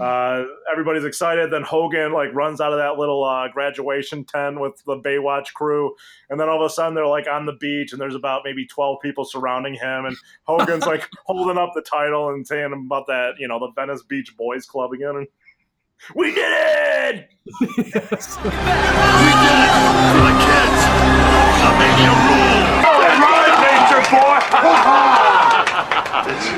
Uh, 0.00 0.44
everybody's 0.70 1.04
excited. 1.04 1.52
Then 1.52 1.62
Hogan 1.62 2.12
like 2.12 2.32
runs 2.34 2.60
out 2.60 2.72
of 2.72 2.78
that 2.78 2.98
little 2.98 3.24
uh, 3.24 3.48
graduation 3.48 4.24
tent 4.24 4.60
with 4.60 4.82
the 4.86 4.96
Baywatch 4.96 5.52
crew, 5.52 5.94
and 6.30 6.40
then 6.40 6.48
all 6.48 6.62
of 6.62 6.70
a 6.70 6.72
sudden 6.72 6.94
they're 6.94 7.06
like 7.06 7.26
on 7.28 7.46
the 7.46 7.52
beach, 7.54 7.92
and 7.92 8.00
there's 8.00 8.14
about 8.14 8.42
maybe 8.44 8.66
twelve 8.66 9.00
people 9.02 9.24
surrounding 9.24 9.74
him, 9.74 10.06
and 10.06 10.16
Hogan's 10.44 10.86
like 10.86 11.08
holding 11.26 11.58
up 11.58 11.72
the 11.74 11.82
title 11.82 12.30
and 12.30 12.46
saying 12.46 12.72
about 12.72 13.06
that, 13.08 13.34
you 13.38 13.48
know, 13.48 13.58
the 13.58 13.70
Venice 13.72 14.02
Beach 14.02 14.36
Boys 14.36 14.66
Club 14.66 14.92
again. 14.92 15.16
And, 15.16 15.26
we 16.16 16.34
did 16.34 16.40
it! 16.42 17.28
We 17.60 17.66
did 17.66 17.86
it 17.86 18.02
for 20.10 20.22
the 20.26 20.34
kids! 20.42 20.80
Hulkamania 21.62 22.10
rules! 22.10 22.82
All 22.82 22.98
right, 23.22 23.54
nature 23.62 24.02
boy! 24.10 24.38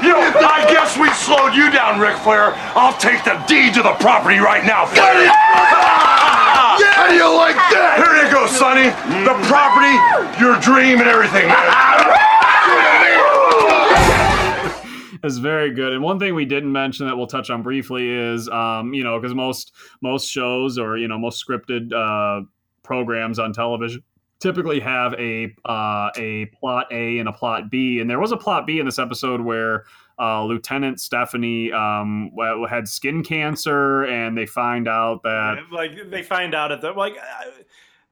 you 0.02 0.12
know, 0.12 0.20
I 0.48 0.64
guess 0.68 0.96
we 0.96 1.08
slowed 1.24 1.54
you 1.54 1.70
down, 1.70 1.98
Ric 1.98 2.16
Flair. 2.18 2.52
I'll 2.76 2.96
take 2.98 3.24
the 3.24 3.42
deed 3.48 3.72
to 3.74 3.82
the 3.82 3.94
property 3.94 4.38
right 4.38 4.64
now. 4.64 4.86
Flair. 4.86 5.32
How 6.92 7.08
do 7.08 7.14
you 7.14 7.36
like 7.36 7.56
that? 7.72 7.96
Here 7.96 8.14
you 8.20 8.28
go, 8.28 8.46
Sonny. 8.46 8.92
The 9.24 9.32
property, 9.48 9.96
your 10.38 10.60
dream, 10.60 11.00
and 11.00 11.08
everything, 11.08 11.48
man. 11.48 11.64
is 15.24 15.38
very 15.38 15.72
good. 15.72 15.92
And 15.92 16.02
one 16.02 16.18
thing 16.18 16.34
we 16.34 16.44
didn't 16.44 16.70
mention 16.70 17.06
that 17.06 17.16
we'll 17.16 17.26
touch 17.26 17.48
on 17.48 17.62
briefly 17.62 18.10
is, 18.10 18.48
um, 18.50 18.92
you 18.92 19.02
know, 19.02 19.18
because 19.18 19.34
most 19.34 19.72
most 20.02 20.28
shows 20.28 20.78
or 20.78 20.98
you 20.98 21.08
know 21.08 21.18
most 21.18 21.44
scripted 21.44 21.92
uh, 21.92 22.44
programs 22.82 23.38
on 23.38 23.52
television 23.52 24.02
typically 24.40 24.80
have 24.80 25.14
a 25.14 25.54
uh, 25.64 26.10
a 26.16 26.46
plot 26.46 26.86
A 26.90 27.18
and 27.18 27.28
a 27.28 27.32
plot 27.32 27.70
B, 27.70 28.00
and 28.00 28.10
there 28.10 28.20
was 28.20 28.32
a 28.32 28.36
plot 28.36 28.66
B 28.66 28.78
in 28.78 28.86
this 28.86 28.98
episode 28.98 29.40
where. 29.40 29.84
Uh, 30.18 30.44
Lieutenant 30.44 31.00
Stephanie 31.00 31.72
um, 31.72 32.30
had 32.68 32.88
skin 32.88 33.22
cancer, 33.22 34.04
and 34.04 34.36
they 34.36 34.46
find 34.46 34.86
out 34.86 35.22
that 35.24 35.58
like 35.72 36.10
they 36.10 36.22
find 36.22 36.54
out 36.54 36.70
at 36.70 36.80
the 36.80 36.92
like 36.92 37.16
uh, 37.16 37.50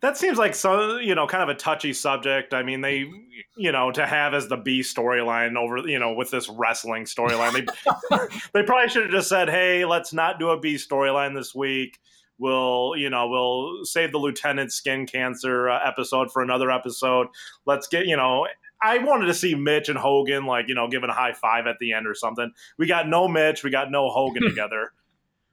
that 0.03 0.17
seems 0.17 0.37
like 0.37 0.55
so 0.55 0.99
you 0.99 1.15
know 1.15 1.27
kind 1.27 1.43
of 1.43 1.49
a 1.49 1.55
touchy 1.55 1.93
subject. 1.93 2.53
I 2.53 2.63
mean 2.63 2.81
they 2.81 3.09
you 3.57 3.71
know 3.71 3.93
to 3.93 4.05
have 4.05 4.35
as 4.35 4.49
the 4.49 4.57
b 4.57 4.81
storyline 4.81 5.57
over 5.57 5.79
you 5.89 5.99
know 5.99 6.13
with 6.13 6.31
this 6.31 6.49
wrestling 6.49 7.05
storyline 7.05 7.53
they 7.53 8.19
they 8.53 8.63
probably 8.65 8.89
should 8.89 9.05
have 9.05 9.13
just 9.13 9.29
said 9.29 9.49
hey 9.49 9.85
let's 9.85 10.13
not 10.13 10.39
do 10.39 10.51
a 10.51 10.59
b 10.59 10.75
storyline 10.75 11.35
this 11.35 11.55
week. 11.55 11.99
We'll 12.39 12.95
you 12.97 13.11
know 13.11 13.29
we'll 13.29 13.85
save 13.85 14.11
the 14.11 14.19
lieutenant 14.19 14.73
skin 14.73 15.07
cancer 15.07 15.71
uh, 15.71 15.79
episode 15.87 16.33
for 16.33 16.43
another 16.43 16.73
episode. 16.73 17.29
Let's 17.65 17.87
get 17.87 18.07
you 18.07 18.17
know 18.17 18.47
I 18.83 18.99
wanted 18.99 19.27
to 19.27 19.35
see 19.35 19.55
Mitch 19.55 19.89
and 19.89 19.99
Hogan 19.99 20.47
like 20.47 20.67
you 20.69 20.75
know 20.75 20.89
giving 20.89 21.11
a 21.11 21.15
high 21.15 21.33
five 21.33 21.67
at 21.67 21.77
the 21.81 21.93
end 21.93 22.07
or 22.07 22.15
something. 22.15 22.51
We 22.79 22.87
got 22.87 23.09
no 23.09 23.29
Mitch, 23.29 23.63
we 23.65 23.71
got 23.71 23.91
no 23.91 24.09
Hogan 24.11 24.43
together. 24.49 24.93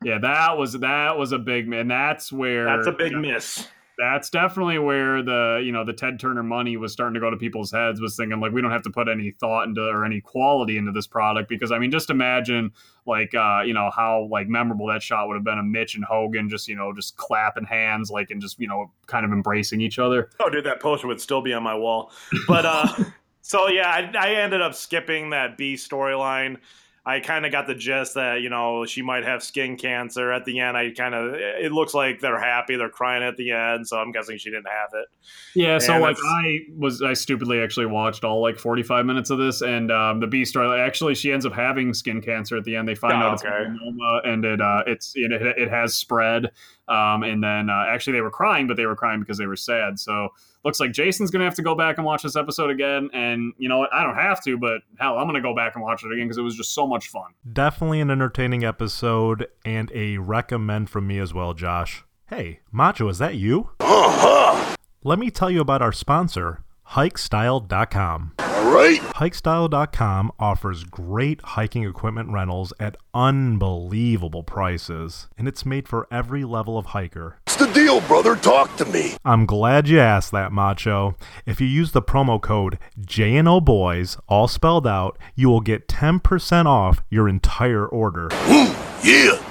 yeah, 0.04 0.18
that 0.20 0.58
was 0.58 0.74
that 0.74 1.18
was 1.18 1.32
a 1.32 1.40
big 1.40 1.72
and 1.74 1.90
that's 1.92 2.32
where 2.32 2.66
That's 2.66 2.88
a 2.88 2.92
big 2.92 3.14
miss. 3.14 3.68
that's 3.98 4.30
definitely 4.30 4.80
where 4.80 5.22
the 5.22 5.62
you 5.64 5.74
know 5.74 5.84
the 5.84 5.92
Ted 5.92 6.20
Turner 6.22 6.42
money 6.42 6.78
was 6.78 6.94
starting 6.94 7.16
to 7.16 7.20
go 7.20 7.30
to 7.30 7.36
people's 7.36 7.70
heads 7.70 8.00
was 8.00 8.16
thinking 8.16 8.40
like 8.40 8.54
we 8.54 8.62
don't 8.62 8.72
have 8.72 8.84
to 8.84 8.90
put 8.90 9.10
any 9.10 9.32
thought 9.32 9.68
into 9.68 9.82
or 9.82 10.06
any 10.06 10.22
quality 10.22 10.78
into 10.78 10.94
this 10.94 11.06
product 11.06 11.50
because 11.50 11.74
I 11.74 11.80
mean 11.80 11.92
just 11.92 12.10
imagine 12.10 12.72
like 13.06 13.36
uh 13.36 13.60
you 13.66 13.74
know 13.74 13.92
how 13.94 14.30
like 14.32 14.48
memorable 14.48 14.88
that 14.88 15.02
shot 15.04 15.28
would 15.28 15.34
have 15.36 15.44
been 15.44 15.60
of 15.60 15.66
Mitch 15.66 15.96
and 15.96 16.06
Hogan 16.06 16.48
just 16.48 16.70
you 16.70 16.78
know 16.78 16.94
just 16.94 17.18
clapping 17.18 17.66
hands 17.66 18.10
like 18.10 18.32
and 18.32 18.42
just 18.42 18.58
you 18.58 18.70
know 18.70 18.90
kind 19.06 19.26
of 19.26 19.34
embracing 19.34 19.82
each 19.82 20.00
other. 20.00 20.30
Oh, 20.40 20.50
dude, 20.50 20.64
that 20.66 20.80
poster 20.80 21.08
would 21.08 21.20
still 21.20 21.42
be 21.42 21.52
on 21.52 21.62
my 21.64 21.76
wall. 21.76 22.14
But 22.48 22.66
uh, 22.66 22.88
so 23.50 23.68
yeah, 23.68 23.90
I, 23.90 24.12
I 24.16 24.30
ended 24.36 24.62
up 24.62 24.76
skipping 24.76 25.32
that 25.32 25.58
B 25.58 25.74
storyline. 25.74 26.58
I 27.04 27.20
kind 27.20 27.44
of 27.48 27.52
got 27.52 27.66
the 27.66 27.74
gist 27.74 28.14
that 28.14 28.42
you 28.42 28.50
know 28.50 28.86
she 28.86 29.02
might 29.02 29.24
have 29.24 29.42
skin 29.42 29.76
cancer. 29.76 30.32
At 30.32 30.46
the 30.46 30.60
end, 30.60 30.78
I 30.78 30.92
kind 30.92 31.16
of 31.16 31.34
it 31.34 31.72
looks 31.72 31.96
like 31.96 32.20
they're 32.20 32.40
happy, 32.40 32.76
they're 32.76 32.90
crying 32.90 33.24
at 33.24 33.38
the 33.38 33.52
end. 33.52 33.88
So 33.88 33.98
I'm 33.98 34.12
guessing 34.12 34.38
she 34.38 34.52
didn't 34.52 34.68
have 34.68 34.90
it. 34.94 35.08
Yeah, 35.56 35.80
so 35.80 35.98
like 35.98 36.18
I 36.24 36.60
was 36.78 37.02
I 37.02 37.14
stupidly 37.14 37.60
actually 37.62 37.88
watched 37.88 38.24
all 38.24 38.42
like 38.42 38.60
45 38.60 39.06
minutes 39.08 39.32
of 39.32 39.40
this 39.40 39.62
and 39.62 39.92
um 39.92 40.20
the 40.20 40.28
B 40.28 40.46
story 40.46 40.80
actually 40.80 41.16
she 41.16 41.32
ends 41.32 41.46
up 41.46 41.54
having 41.54 41.94
skin 41.96 42.22
cancer 42.22 42.56
at 42.56 42.66
the 42.66 42.76
end. 42.76 42.88
They 42.88 42.94
find 42.94 43.24
Oh, 43.24 43.28
out 43.28 43.34
it's 43.34 43.44
okay. 43.44 43.66
melanoma 43.66 44.28
and 44.28 44.46
it 44.46 44.62
uh 44.62 44.84
it's 44.86 45.14
it, 45.16 45.32
it 45.32 45.70
has 45.70 45.96
spread. 45.96 46.52
Um 46.88 47.24
and 47.24 47.44
then 47.44 47.72
uh, 47.72 47.86
actually 47.90 48.14
they 48.14 48.22
were 48.22 48.30
crying 48.30 48.68
but 48.68 48.78
they 48.78 48.86
were 48.86 48.96
crying 48.96 49.20
because 49.20 49.40
they 49.40 49.48
were 49.48 49.56
sad. 49.56 49.98
So 50.00 50.30
looks 50.64 50.80
like 50.80 50.92
Jason's 50.92 51.32
going 51.32 51.40
to 51.40 51.46
have 51.46 51.56
to 51.56 51.62
go 51.62 51.76
back 51.76 51.98
and 51.98 52.06
watch 52.06 52.24
this 52.24 52.36
episode 52.36 52.70
again 52.70 53.10
and 53.14 53.54
you 53.58 53.70
know 53.70 53.80
what? 53.80 53.94
I 53.94 54.04
don't 54.04 54.16
have 54.16 54.44
to, 54.44 54.58
but 54.58 54.82
hell, 55.00 55.18
I'm 55.18 55.26
going 55.26 55.36
to 55.36 55.42
go 55.42 55.56
back 55.56 55.76
and 55.76 55.84
watch 55.84 56.04
it 56.04 56.12
again 56.12 56.26
because 56.26 56.38
it 56.38 56.44
was 56.44 56.56
just 56.56 56.74
so 56.74 56.86
much 56.88 57.08
fun. 57.08 57.32
Definitely 57.52 58.02
an 58.02 58.12
entertaining 58.12 58.64
episode 58.64 59.48
and 59.64 59.92
a 59.94 60.18
recommend 60.18 60.90
from 60.90 61.08
me 61.08 61.20
as 61.20 61.34
well, 61.34 61.54
Josh. 61.54 62.04
Hey, 62.28 62.60
Macho, 62.72 63.08
is 63.10 63.18
that 63.20 63.36
you? 63.36 63.72
Let 65.04 65.18
me 65.18 65.32
tell 65.32 65.50
you 65.50 65.62
about 65.62 65.82
our 65.82 65.94
sponsor, 65.94 66.64
hikestyle.com. 66.92 68.34
All 68.40 68.74
right. 68.76 69.00
Hikestyle.com 69.00 70.32
offers 70.40 70.84
great 70.84 71.42
hiking 71.42 71.84
equipment 71.84 72.30
rentals 72.32 72.74
at 72.80 72.98
unbelievable 73.14 74.44
prices, 74.44 75.28
and 75.38 75.48
it's 75.48 75.66
made 75.66 75.88
for 75.88 76.08
every 76.12 76.44
level 76.44 76.78
of 76.78 76.88
hiker. 76.88 77.38
What's 77.46 77.58
the 77.58 77.72
deal, 77.74 78.02
brother? 78.02 78.36
Talk 78.36 78.76
to 78.78 78.86
me. 78.86 79.18
I'm 79.24 79.46
glad 79.46 79.88
you 79.88 80.00
asked 80.00 80.32
that, 80.32 80.52
Macho. 80.52 81.16
If 81.46 81.62
you 81.62 81.68
use 81.68 81.92
the 81.92 82.02
promo 82.02 82.42
code 82.42 82.80
JNO 83.00 83.64
Boys, 83.64 84.18
all 84.28 84.48
spelled 84.48 84.88
out, 84.88 85.18
you 85.36 85.50
will 85.50 85.62
get 85.62 85.88
10% 85.88 86.66
off 86.66 87.02
your 87.10 87.30
entire 87.30 87.86
order. 87.86 88.30
Ooh, 88.50 88.76
yeah. 89.04 89.42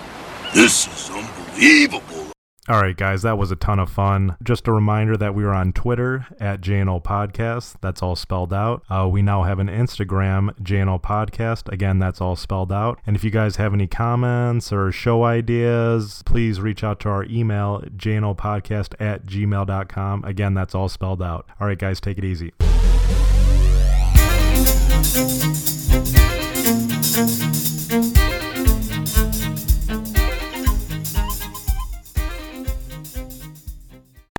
This 0.54 0.86
is 0.86 1.10
unbelievable. 1.10 2.17
All 2.68 2.82
right, 2.82 2.94
guys, 2.94 3.22
that 3.22 3.38
was 3.38 3.50
a 3.50 3.56
ton 3.56 3.78
of 3.78 3.88
fun. 3.88 4.36
Just 4.42 4.68
a 4.68 4.72
reminder 4.72 5.16
that 5.16 5.34
we 5.34 5.42
are 5.44 5.54
on 5.54 5.72
Twitter 5.72 6.26
at 6.38 6.60
JNO 6.60 7.02
Podcast. 7.02 7.76
That's 7.80 8.02
all 8.02 8.14
spelled 8.14 8.52
out. 8.52 8.82
Uh, 8.90 9.08
we 9.10 9.22
now 9.22 9.44
have 9.44 9.58
an 9.58 9.68
Instagram, 9.68 10.50
JNO 10.60 11.00
Podcast. 11.00 11.72
Again, 11.72 11.98
that's 11.98 12.20
all 12.20 12.36
spelled 12.36 12.70
out. 12.70 13.00
And 13.06 13.16
if 13.16 13.24
you 13.24 13.30
guys 13.30 13.56
have 13.56 13.72
any 13.72 13.86
comments 13.86 14.70
or 14.70 14.92
show 14.92 15.24
ideas, 15.24 16.22
please 16.26 16.60
reach 16.60 16.84
out 16.84 17.00
to 17.00 17.08
our 17.08 17.24
email, 17.24 17.82
jnopodcast 17.96 19.00
at 19.00 19.24
gmail.com. 19.24 20.24
Again, 20.24 20.52
that's 20.52 20.74
all 20.74 20.90
spelled 20.90 21.22
out. 21.22 21.48
All 21.58 21.66
right, 21.66 21.78
guys, 21.78 22.02
take 22.02 22.18
it 22.18 22.24
easy. 22.24 22.52